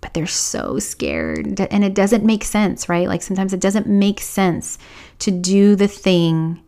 but 0.02 0.14
they're 0.14 0.28
so 0.28 0.80
scared 0.80 1.60
and 1.60 1.84
it 1.84 1.94
doesn't 1.94 2.26
make 2.26 2.44
sense, 2.44 2.90
right? 2.90 3.08
Like 3.08 3.22
sometimes 3.22 3.54
it 3.54 3.60
doesn't 3.60 3.88
make 3.88 4.20
sense 4.20 4.78
to 5.20 5.32
do 5.32 5.76
the 5.76 5.88
thing 5.88 6.62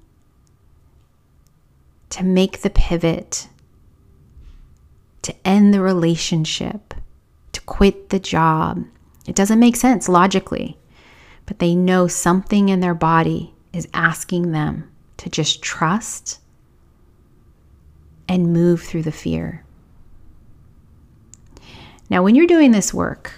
to 2.12 2.24
make 2.24 2.62
the 2.62 2.70
pivot, 2.70 3.48
to 5.24 5.34
end 5.44 5.74
the 5.74 5.82
relationship, 5.82 6.94
to 7.54 7.62
quit 7.62 8.10
the 8.10 8.20
job, 8.20 8.86
it 9.26 9.36
doesn't 9.36 9.60
make 9.60 9.76
sense 9.76 10.10
logically, 10.10 10.78
but 11.46 11.60
they 11.60 11.76
know 11.76 12.08
something 12.08 12.70
in 12.70 12.82
their 12.82 12.94
body 12.94 13.54
is 13.72 13.88
asking 13.94 14.52
them 14.52 14.90
to 15.18 15.30
just 15.30 15.62
trust 15.62 16.40
and 18.28 18.54
move 18.54 18.82
through 18.82 19.04
the 19.04 19.12
fear. 19.12 19.63
Now, 22.14 22.22
when 22.22 22.36
you're 22.36 22.46
doing 22.46 22.74
this 22.74 22.94
work, 22.94 23.34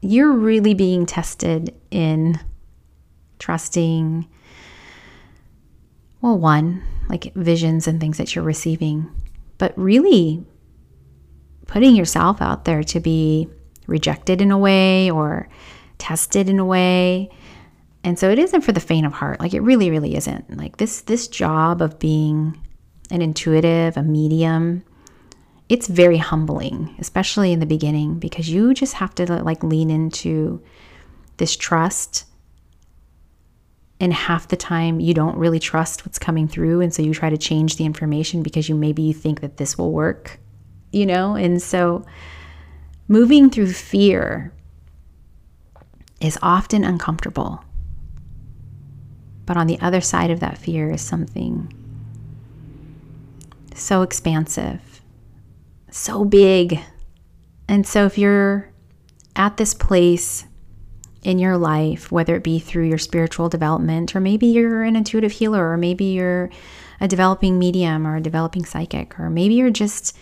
you're 0.00 0.32
really 0.32 0.74
being 0.74 1.06
tested 1.06 1.72
in 1.92 2.40
trusting, 3.38 4.26
well, 6.20 6.36
one, 6.36 6.82
like 7.08 7.32
visions 7.34 7.86
and 7.86 8.00
things 8.00 8.18
that 8.18 8.34
you're 8.34 8.42
receiving, 8.42 9.08
but 9.58 9.72
really 9.78 10.44
putting 11.68 11.94
yourself 11.94 12.42
out 12.42 12.64
there 12.64 12.82
to 12.82 12.98
be 12.98 13.48
rejected 13.86 14.40
in 14.40 14.50
a 14.50 14.58
way 14.58 15.08
or 15.08 15.48
tested 15.98 16.48
in 16.48 16.58
a 16.58 16.64
way. 16.64 17.30
And 18.02 18.18
so 18.18 18.28
it 18.28 18.40
isn't 18.40 18.62
for 18.62 18.72
the 18.72 18.80
faint 18.80 19.06
of 19.06 19.12
heart. 19.12 19.38
Like 19.38 19.54
it 19.54 19.60
really, 19.60 19.88
really 19.88 20.16
isn't. 20.16 20.56
Like 20.56 20.78
this 20.78 21.02
this 21.02 21.28
job 21.28 21.80
of 21.80 22.00
being 22.00 22.60
an 23.08 23.22
intuitive, 23.22 23.96
a 23.96 24.02
medium, 24.02 24.82
it's 25.70 25.86
very 25.86 26.18
humbling, 26.18 26.94
especially 26.98 27.52
in 27.52 27.60
the 27.60 27.66
beginning, 27.66 28.18
because 28.18 28.50
you 28.50 28.74
just 28.74 28.94
have 28.94 29.14
to 29.14 29.42
like 29.42 29.62
lean 29.62 29.88
into 29.88 30.62
this 31.38 31.56
trust. 31.56 32.26
And 33.98 34.12
half 34.12 34.48
the 34.48 34.56
time 34.56 35.00
you 35.00 35.14
don't 35.14 35.36
really 35.36 35.58
trust 35.58 36.04
what's 36.04 36.18
coming 36.18 36.48
through. 36.48 36.80
And 36.80 36.92
so 36.92 37.02
you 37.02 37.14
try 37.14 37.30
to 37.30 37.38
change 37.38 37.76
the 37.76 37.84
information 37.84 38.42
because 38.42 38.68
you 38.68 38.74
maybe 38.74 39.02
you 39.02 39.14
think 39.14 39.40
that 39.40 39.56
this 39.56 39.78
will 39.78 39.92
work 39.92 40.40
you 40.92 41.06
know? 41.06 41.34
And 41.34 41.62
so 41.62 42.04
moving 43.08 43.50
through 43.50 43.72
fear 43.72 44.52
is 46.20 46.38
often 46.42 46.84
uncomfortable. 46.84 47.64
But 49.46 49.56
on 49.56 49.66
the 49.66 49.80
other 49.80 50.00
side 50.00 50.30
of 50.30 50.40
that 50.40 50.58
fear 50.58 50.90
is 50.90 51.00
something 51.00 51.72
so 53.74 54.02
expansive, 54.02 54.89
so 55.90 56.24
big. 56.24 56.80
And 57.68 57.86
so 57.86 58.06
if 58.06 58.18
you're 58.18 58.70
at 59.36 59.56
this 59.56 59.74
place 59.74 60.44
in 61.22 61.38
your 61.38 61.56
life, 61.56 62.10
whether 62.10 62.34
it 62.34 62.42
be 62.42 62.58
through 62.58 62.88
your 62.88 62.98
spiritual 62.98 63.48
development, 63.48 64.16
or 64.16 64.20
maybe 64.20 64.46
you're 64.46 64.82
an 64.82 64.96
intuitive 64.96 65.32
healer, 65.32 65.70
or 65.70 65.76
maybe 65.76 66.04
you're 66.04 66.50
a 67.00 67.08
developing 67.08 67.58
medium 67.58 68.06
or 68.06 68.16
a 68.16 68.20
developing 68.20 68.64
psychic, 68.64 69.18
or 69.18 69.30
maybe 69.30 69.54
you're 69.54 69.70
just 69.70 70.16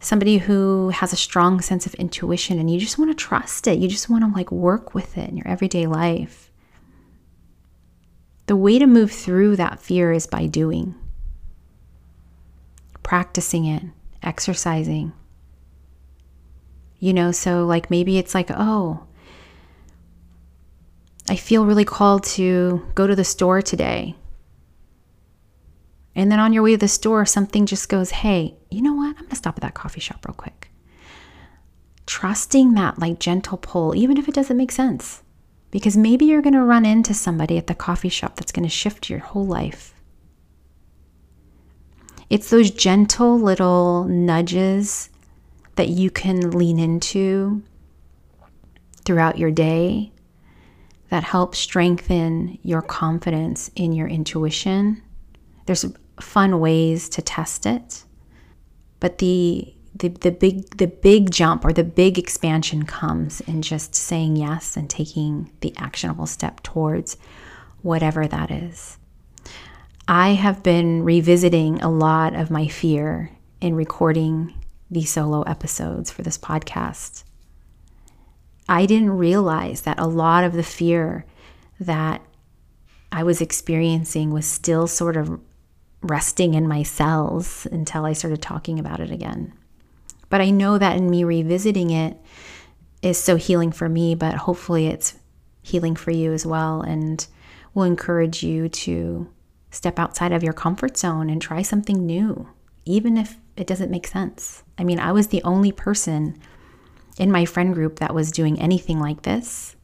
somebody 0.00 0.38
who 0.38 0.90
has 0.90 1.12
a 1.12 1.16
strong 1.16 1.60
sense 1.60 1.84
of 1.86 1.94
intuition 1.94 2.58
and 2.58 2.70
you 2.70 2.78
just 2.78 2.98
want 2.98 3.10
to 3.10 3.14
trust 3.14 3.66
it. 3.66 3.78
You 3.78 3.88
just 3.88 4.08
want 4.08 4.24
to 4.24 4.30
like 4.36 4.52
work 4.52 4.94
with 4.94 5.18
it 5.18 5.28
in 5.28 5.36
your 5.36 5.48
everyday 5.48 5.86
life. 5.86 6.50
The 8.46 8.56
way 8.56 8.78
to 8.78 8.86
move 8.86 9.12
through 9.12 9.56
that 9.56 9.80
fear 9.80 10.12
is 10.12 10.26
by 10.26 10.46
doing, 10.46 10.94
practicing 13.02 13.66
it, 13.66 13.82
exercising, 14.22 15.12
You 16.98 17.12
know, 17.12 17.30
so 17.30 17.64
like 17.64 17.90
maybe 17.90 18.18
it's 18.18 18.34
like, 18.34 18.50
oh, 18.50 19.04
I 21.28 21.36
feel 21.36 21.64
really 21.64 21.84
called 21.84 22.24
to 22.24 22.86
go 22.94 23.06
to 23.06 23.14
the 23.14 23.24
store 23.24 23.62
today. 23.62 24.16
And 26.14 26.32
then 26.32 26.40
on 26.40 26.52
your 26.52 26.64
way 26.64 26.72
to 26.72 26.78
the 26.78 26.88
store, 26.88 27.24
something 27.24 27.66
just 27.66 27.88
goes, 27.88 28.10
hey, 28.10 28.56
you 28.70 28.82
know 28.82 28.94
what? 28.94 29.10
I'm 29.10 29.22
going 29.22 29.28
to 29.28 29.36
stop 29.36 29.56
at 29.56 29.62
that 29.62 29.74
coffee 29.74 30.00
shop 30.00 30.26
real 30.26 30.34
quick. 30.34 30.70
Trusting 32.06 32.74
that 32.74 32.98
like 32.98 33.20
gentle 33.20 33.58
pull, 33.58 33.94
even 33.94 34.16
if 34.16 34.26
it 34.26 34.34
doesn't 34.34 34.56
make 34.56 34.72
sense. 34.72 35.22
Because 35.70 35.96
maybe 35.96 36.24
you're 36.24 36.42
going 36.42 36.54
to 36.54 36.62
run 36.62 36.84
into 36.86 37.14
somebody 37.14 37.58
at 37.58 37.68
the 37.68 37.74
coffee 37.74 38.08
shop 38.08 38.34
that's 38.34 38.50
going 38.50 38.64
to 38.64 38.70
shift 38.70 39.08
your 39.08 39.20
whole 39.20 39.46
life. 39.46 39.94
It's 42.30 42.50
those 42.50 42.70
gentle 42.70 43.38
little 43.38 44.04
nudges 44.04 45.08
that 45.76 45.88
you 45.88 46.10
can 46.10 46.50
lean 46.50 46.78
into 46.78 47.62
throughout 49.04 49.38
your 49.38 49.50
day 49.50 50.12
that 51.08 51.24
help 51.24 51.54
strengthen 51.54 52.58
your 52.62 52.82
confidence 52.82 53.70
in 53.74 53.92
your 53.92 54.08
intuition. 54.08 55.02
There's 55.64 55.86
fun 56.20 56.60
ways 56.60 57.08
to 57.10 57.22
test 57.22 57.64
it, 57.64 58.04
but 59.00 59.18
the 59.18 59.74
the, 59.94 60.08
the 60.08 60.30
big 60.30 60.76
the 60.76 60.86
big 60.86 61.30
jump 61.30 61.64
or 61.64 61.72
the 61.72 61.82
big 61.82 62.18
expansion 62.18 62.84
comes 62.84 63.40
in 63.42 63.62
just 63.62 63.94
saying 63.94 64.36
yes 64.36 64.76
and 64.76 64.88
taking 64.88 65.50
the 65.60 65.74
actionable 65.76 66.26
step 66.26 66.62
towards 66.62 67.16
whatever 67.82 68.26
that 68.26 68.50
is. 68.50 68.97
I 70.10 70.30
have 70.30 70.62
been 70.62 71.04
revisiting 71.04 71.82
a 71.82 71.90
lot 71.90 72.34
of 72.34 72.50
my 72.50 72.66
fear 72.66 73.30
in 73.60 73.74
recording 73.74 74.54
these 74.90 75.10
solo 75.10 75.42
episodes 75.42 76.10
for 76.10 76.22
this 76.22 76.38
podcast. 76.38 77.24
I 78.66 78.86
didn't 78.86 79.18
realize 79.18 79.82
that 79.82 80.00
a 80.00 80.06
lot 80.06 80.44
of 80.44 80.54
the 80.54 80.62
fear 80.62 81.26
that 81.78 82.22
I 83.12 83.22
was 83.22 83.42
experiencing 83.42 84.30
was 84.30 84.46
still 84.46 84.86
sort 84.86 85.18
of 85.18 85.38
resting 86.00 86.54
in 86.54 86.66
my 86.66 86.84
cells 86.84 87.66
until 87.70 88.06
I 88.06 88.14
started 88.14 88.40
talking 88.40 88.78
about 88.78 89.00
it 89.00 89.10
again. 89.10 89.52
But 90.30 90.40
I 90.40 90.48
know 90.48 90.78
that 90.78 90.96
in 90.96 91.10
me 91.10 91.22
revisiting 91.22 91.90
it 91.90 92.16
is 93.02 93.18
so 93.18 93.36
healing 93.36 93.72
for 93.72 93.90
me, 93.90 94.14
but 94.14 94.36
hopefully 94.36 94.86
it's 94.86 95.16
healing 95.60 95.96
for 95.96 96.12
you 96.12 96.32
as 96.32 96.46
well 96.46 96.80
and 96.80 97.26
will 97.74 97.82
encourage 97.82 98.42
you 98.42 98.70
to 98.70 99.28
step 99.70 99.98
outside 99.98 100.32
of 100.32 100.42
your 100.42 100.52
comfort 100.52 100.96
zone 100.96 101.28
and 101.30 101.40
try 101.40 101.62
something 101.62 102.04
new, 102.06 102.48
even 102.84 103.16
if 103.16 103.36
it 103.56 103.66
doesn't 103.66 103.90
make 103.90 104.06
sense. 104.06 104.62
I 104.78 104.84
mean, 104.84 104.98
I 104.98 105.12
was 105.12 105.28
the 105.28 105.42
only 105.42 105.72
person 105.72 106.38
in 107.18 107.32
my 107.32 107.44
friend 107.44 107.74
group 107.74 107.98
that 107.98 108.14
was 108.14 108.30
doing 108.30 108.60
anything 108.60 109.00
like 109.00 109.22
this, 109.22 109.76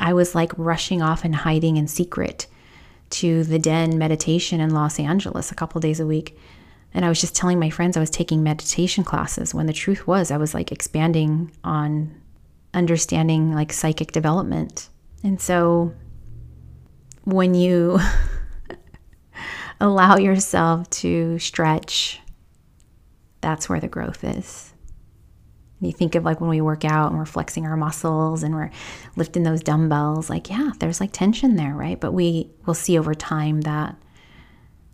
I 0.00 0.12
was 0.12 0.34
like 0.34 0.52
rushing 0.56 1.02
off 1.02 1.24
and 1.24 1.34
hiding 1.34 1.76
in 1.76 1.86
secret 1.86 2.46
to 3.10 3.44
the 3.44 3.58
den 3.58 3.98
meditation 3.98 4.60
in 4.60 4.70
Los 4.70 4.98
Angeles 4.98 5.52
a 5.52 5.54
couple 5.54 5.80
days 5.80 6.00
a 6.00 6.06
week. 6.06 6.38
And 6.92 7.04
I 7.04 7.08
was 7.08 7.20
just 7.20 7.36
telling 7.36 7.58
my 7.58 7.70
friends 7.70 7.96
I 7.96 8.00
was 8.00 8.10
taking 8.10 8.42
meditation 8.42 9.04
classes 9.04 9.54
when 9.54 9.66
the 9.66 9.72
truth 9.72 10.06
was 10.06 10.30
I 10.30 10.38
was 10.38 10.54
like 10.54 10.72
expanding 10.72 11.52
on 11.62 12.20
understanding 12.74 13.54
like 13.54 13.72
psychic 13.72 14.12
development. 14.12 14.88
And 15.22 15.40
so 15.40 15.94
when 17.26 17.54
you 17.54 17.98
allow 19.80 20.16
yourself 20.16 20.88
to 20.88 21.38
stretch, 21.38 22.20
that's 23.40 23.68
where 23.68 23.80
the 23.80 23.88
growth 23.88 24.24
is. 24.24 24.72
You 25.80 25.92
think 25.92 26.14
of 26.14 26.24
like 26.24 26.40
when 26.40 26.48
we 26.48 26.60
work 26.62 26.84
out 26.84 27.10
and 27.10 27.18
we're 27.18 27.26
flexing 27.26 27.66
our 27.66 27.76
muscles 27.76 28.42
and 28.42 28.54
we're 28.54 28.70
lifting 29.16 29.42
those 29.42 29.62
dumbbells, 29.62 30.30
like, 30.30 30.48
yeah, 30.48 30.70
there's 30.78 31.00
like 31.00 31.12
tension 31.12 31.56
there, 31.56 31.74
right? 31.74 32.00
But 32.00 32.12
we 32.12 32.50
will 32.64 32.74
see 32.74 32.98
over 32.98 33.14
time 33.14 33.62
that 33.62 33.96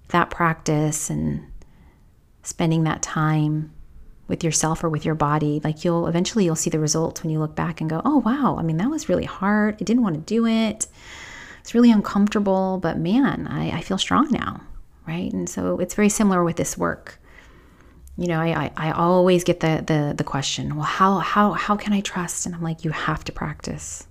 that 0.08 0.30
practice 0.30 1.08
and 1.10 1.46
spending 2.42 2.84
that 2.84 3.02
time 3.02 3.72
with 4.26 4.42
yourself 4.42 4.82
or 4.82 4.88
with 4.88 5.04
your 5.04 5.14
body, 5.14 5.60
like 5.62 5.84
you'll 5.84 6.06
eventually 6.06 6.46
you'll 6.46 6.56
see 6.56 6.70
the 6.70 6.78
results 6.78 7.22
when 7.22 7.30
you 7.30 7.38
look 7.38 7.54
back 7.54 7.80
and 7.80 7.90
go, 7.90 8.00
oh 8.04 8.18
wow, 8.18 8.56
I 8.58 8.62
mean 8.62 8.78
that 8.78 8.90
was 8.90 9.08
really 9.08 9.26
hard. 9.26 9.76
I 9.80 9.84
didn't 9.84 10.02
want 10.02 10.14
to 10.14 10.20
do 10.22 10.46
it. 10.46 10.86
It's 11.62 11.74
really 11.74 11.90
uncomfortable, 11.90 12.78
but 12.82 12.98
man, 12.98 13.46
I, 13.46 13.78
I 13.78 13.80
feel 13.80 13.98
strong 13.98 14.30
now, 14.30 14.60
right? 15.08 15.32
And 15.32 15.48
so 15.48 15.78
it's 15.78 15.94
very 15.94 16.10
similar 16.10 16.44
with 16.44 16.56
this 16.56 16.76
work 16.76 17.18
you 18.16 18.26
know, 18.28 18.40
I, 18.40 18.64
I, 18.64 18.88
I, 18.88 18.90
always 18.92 19.42
get 19.42 19.60
the, 19.60 19.82
the, 19.86 20.14
the 20.16 20.24
question, 20.24 20.76
well, 20.76 20.84
how, 20.84 21.18
how, 21.18 21.52
how 21.52 21.76
can 21.76 21.92
I 21.92 22.00
trust? 22.00 22.44
And 22.44 22.54
I'm 22.54 22.62
like, 22.62 22.84
you 22.84 22.90
have 22.90 23.24
to 23.24 23.32
practice. 23.32 24.06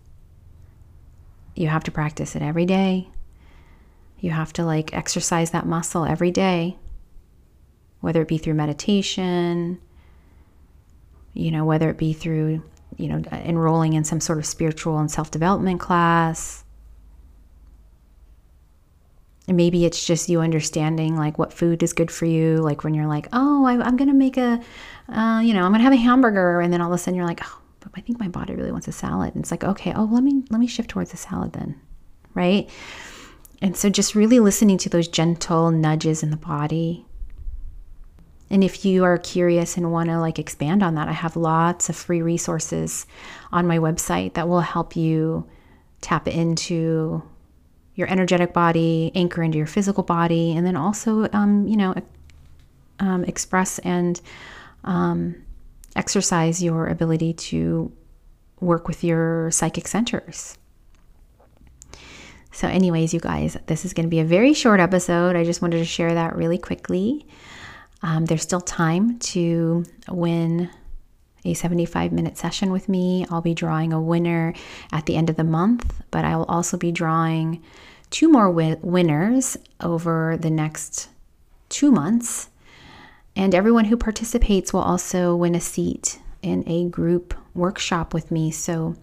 You 1.55 1.67
have 1.67 1.83
to 1.83 1.91
practice 1.91 2.35
it 2.35 2.41
every 2.41 2.65
day. 2.65 3.09
You 4.19 4.31
have 4.31 4.53
to 4.53 4.65
like 4.65 4.93
exercise 4.93 5.51
that 5.51 5.67
muscle 5.67 6.05
every 6.05 6.31
day, 6.31 6.77
whether 7.99 8.21
it 8.21 8.27
be 8.27 8.37
through 8.37 8.55
meditation, 8.55 9.79
you 11.33 11.51
know, 11.51 11.65
whether 11.65 11.89
it 11.89 11.97
be 11.97 12.13
through, 12.13 12.63
you 12.97 13.07
know, 13.07 13.21
enrolling 13.31 13.93
in 13.93 14.03
some 14.03 14.19
sort 14.19 14.39
of 14.39 14.45
spiritual 14.45 14.97
and 14.97 15.11
self 15.11 15.29
development 15.31 15.79
class, 15.79 16.60
and 19.51 19.57
maybe 19.57 19.83
it's 19.83 20.05
just 20.05 20.29
you 20.29 20.39
understanding 20.39 21.17
like 21.17 21.37
what 21.37 21.51
food 21.51 21.83
is 21.83 21.91
good 21.91 22.09
for 22.09 22.23
you. 22.23 22.55
Like 22.59 22.85
when 22.85 22.93
you're 22.93 23.05
like, 23.05 23.27
oh, 23.33 23.65
I, 23.65 23.85
am 23.85 23.97
going 23.97 24.07
to 24.07 24.13
make 24.13 24.37
a, 24.37 24.61
uh, 25.09 25.41
you 25.43 25.53
know, 25.53 25.65
I'm 25.65 25.71
going 25.73 25.79
to 25.79 25.83
have 25.83 25.91
a 25.91 25.97
hamburger. 25.97 26.61
And 26.61 26.71
then 26.71 26.79
all 26.79 26.87
of 26.87 26.95
a 26.95 26.97
sudden 26.97 27.17
you're 27.17 27.27
like, 27.27 27.41
oh, 27.43 27.61
but 27.81 27.91
I 27.97 27.99
think 27.99 28.17
my 28.17 28.29
body 28.29 28.55
really 28.55 28.71
wants 28.71 28.87
a 28.87 28.93
salad. 28.93 29.35
And 29.35 29.43
it's 29.43 29.51
like, 29.51 29.65
okay, 29.65 29.91
oh, 29.93 30.07
let 30.09 30.23
me, 30.23 30.45
let 30.51 30.61
me 30.61 30.67
shift 30.67 30.89
towards 30.89 31.11
the 31.11 31.17
salad 31.17 31.51
then. 31.51 31.77
Right. 32.33 32.69
And 33.61 33.75
so 33.75 33.89
just 33.89 34.15
really 34.15 34.39
listening 34.39 34.77
to 34.77 34.89
those 34.89 35.09
gentle 35.09 35.69
nudges 35.69 36.23
in 36.23 36.31
the 36.31 36.37
body. 36.37 37.05
And 38.49 38.63
if 38.63 38.85
you 38.85 39.03
are 39.03 39.17
curious 39.17 39.75
and 39.75 39.91
want 39.91 40.07
to 40.07 40.17
like 40.17 40.39
expand 40.39 40.81
on 40.81 40.95
that, 40.95 41.09
I 41.09 41.13
have 41.13 41.35
lots 41.35 41.89
of 41.89 41.97
free 41.97 42.21
resources 42.21 43.05
on 43.51 43.67
my 43.67 43.79
website 43.79 44.35
that 44.35 44.47
will 44.47 44.61
help 44.61 44.95
you 44.95 45.45
tap 45.99 46.29
into 46.29 47.21
your 47.95 48.07
energetic 48.09 48.53
body, 48.53 49.11
anchor 49.15 49.43
into 49.43 49.57
your 49.57 49.67
physical 49.67 50.03
body, 50.03 50.55
and 50.55 50.65
then 50.65 50.75
also, 50.75 51.27
um, 51.33 51.67
you 51.67 51.77
know, 51.77 51.93
um, 52.99 53.23
express 53.25 53.79
and 53.79 54.21
um, 54.83 55.35
exercise 55.95 56.63
your 56.63 56.87
ability 56.87 57.33
to 57.33 57.91
work 58.59 58.87
with 58.87 59.03
your 59.03 59.51
psychic 59.51 59.87
centers. 59.87 60.57
So, 62.51 62.67
anyways, 62.67 63.13
you 63.13 63.19
guys, 63.19 63.57
this 63.67 63.85
is 63.85 63.93
going 63.93 64.05
to 64.05 64.09
be 64.09 64.19
a 64.19 64.25
very 64.25 64.53
short 64.53 64.79
episode. 64.79 65.35
I 65.35 65.43
just 65.43 65.61
wanted 65.61 65.77
to 65.77 65.85
share 65.85 66.13
that 66.13 66.35
really 66.35 66.57
quickly. 66.57 67.25
Um, 68.03 68.25
there's 68.25 68.41
still 68.41 68.61
time 68.61 69.19
to 69.19 69.85
win 70.09 70.69
a 71.43 71.53
75 71.53 72.11
minute 72.11 72.37
session 72.37 72.71
with 72.71 72.87
me. 72.89 73.25
I'll 73.29 73.41
be 73.41 73.53
drawing 73.53 73.93
a 73.93 74.01
winner 74.01 74.53
at 74.91 75.05
the 75.05 75.15
end 75.15 75.29
of 75.29 75.35
the 75.35 75.43
month, 75.43 76.01
but 76.11 76.25
I 76.25 76.35
will 76.35 76.45
also 76.45 76.77
be 76.77 76.91
drawing 76.91 77.61
two 78.09 78.29
more 78.29 78.47
wi- 78.47 78.79
winners 78.81 79.57
over 79.79 80.37
the 80.39 80.51
next 80.51 81.09
two 81.69 81.91
months. 81.91 82.49
And 83.35 83.55
everyone 83.55 83.85
who 83.85 83.97
participates 83.97 84.73
will 84.73 84.81
also 84.81 85.35
win 85.35 85.55
a 85.55 85.61
seat 85.61 86.19
in 86.41 86.63
a 86.67 86.89
group 86.89 87.33
workshop 87.53 88.13
with 88.13 88.29
me. 88.29 88.51
So 88.51 88.95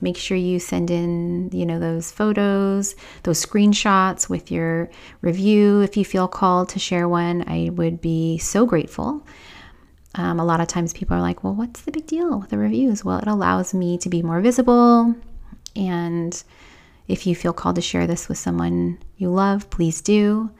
make 0.00 0.16
sure 0.16 0.36
you 0.36 0.58
send 0.58 0.90
in, 0.90 1.50
you 1.52 1.64
know, 1.64 1.78
those 1.78 2.10
photos, 2.10 2.94
those 3.22 3.44
screenshots 3.44 4.28
with 4.28 4.50
your 4.50 4.90
review 5.22 5.80
if 5.80 5.96
you 5.96 6.04
feel 6.04 6.28
called 6.28 6.68
to 6.70 6.78
share 6.78 7.08
one. 7.08 7.44
I 7.46 7.70
would 7.70 8.00
be 8.00 8.38
so 8.38 8.66
grateful. 8.66 9.26
Um, 10.16 10.40
a 10.40 10.44
lot 10.44 10.60
of 10.60 10.68
times 10.68 10.94
people 10.94 11.16
are 11.16 11.20
like, 11.20 11.44
well, 11.44 11.54
what's 11.54 11.82
the 11.82 11.92
big 11.92 12.06
deal 12.06 12.40
with 12.40 12.50
the 12.50 12.58
reviews? 12.58 13.04
Well, 13.04 13.18
it 13.18 13.28
allows 13.28 13.74
me 13.74 13.98
to 13.98 14.08
be 14.08 14.22
more 14.22 14.40
visible. 14.40 15.14
And 15.74 16.42
if 17.06 17.26
you 17.26 17.36
feel 17.36 17.52
called 17.52 17.76
to 17.76 17.82
share 17.82 18.06
this 18.06 18.28
with 18.28 18.38
someone 18.38 18.98
you 19.18 19.28
love, 19.28 19.68
please 19.68 20.00
do. 20.00 20.50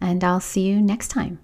And 0.00 0.22
I'll 0.22 0.40
see 0.40 0.68
you 0.68 0.82
next 0.82 1.08
time. 1.08 1.40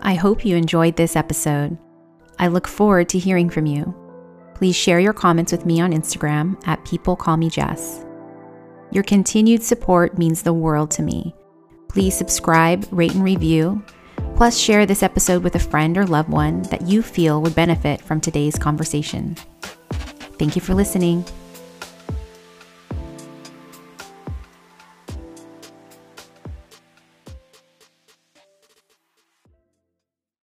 I 0.00 0.14
hope 0.14 0.44
you 0.44 0.54
enjoyed 0.54 0.94
this 0.94 1.16
episode. 1.16 1.76
I 2.38 2.46
look 2.46 2.68
forward 2.68 3.08
to 3.08 3.18
hearing 3.18 3.50
from 3.50 3.66
you. 3.66 3.92
Please 4.54 4.76
share 4.76 5.00
your 5.00 5.12
comments 5.12 5.50
with 5.50 5.66
me 5.66 5.80
on 5.80 5.92
Instagram 5.92 6.56
at 6.66 6.84
People 6.84 7.16
Call 7.16 7.36
Me 7.36 7.50
Jess. 7.50 8.05
Your 8.90 9.04
continued 9.04 9.62
support 9.62 10.18
means 10.18 10.42
the 10.42 10.52
world 10.52 10.90
to 10.92 11.02
me. 11.02 11.34
Please 11.88 12.16
subscribe, 12.16 12.86
rate, 12.90 13.14
and 13.14 13.24
review. 13.24 13.82
Plus, 14.36 14.58
share 14.58 14.86
this 14.86 15.02
episode 15.02 15.42
with 15.42 15.54
a 15.54 15.58
friend 15.58 15.96
or 15.96 16.06
loved 16.06 16.28
one 16.28 16.62
that 16.64 16.82
you 16.82 17.02
feel 17.02 17.40
would 17.42 17.54
benefit 17.54 18.00
from 18.00 18.20
today's 18.20 18.58
conversation. 18.58 19.34
Thank 20.38 20.56
you 20.56 20.62
for 20.62 20.74
listening. 20.74 21.24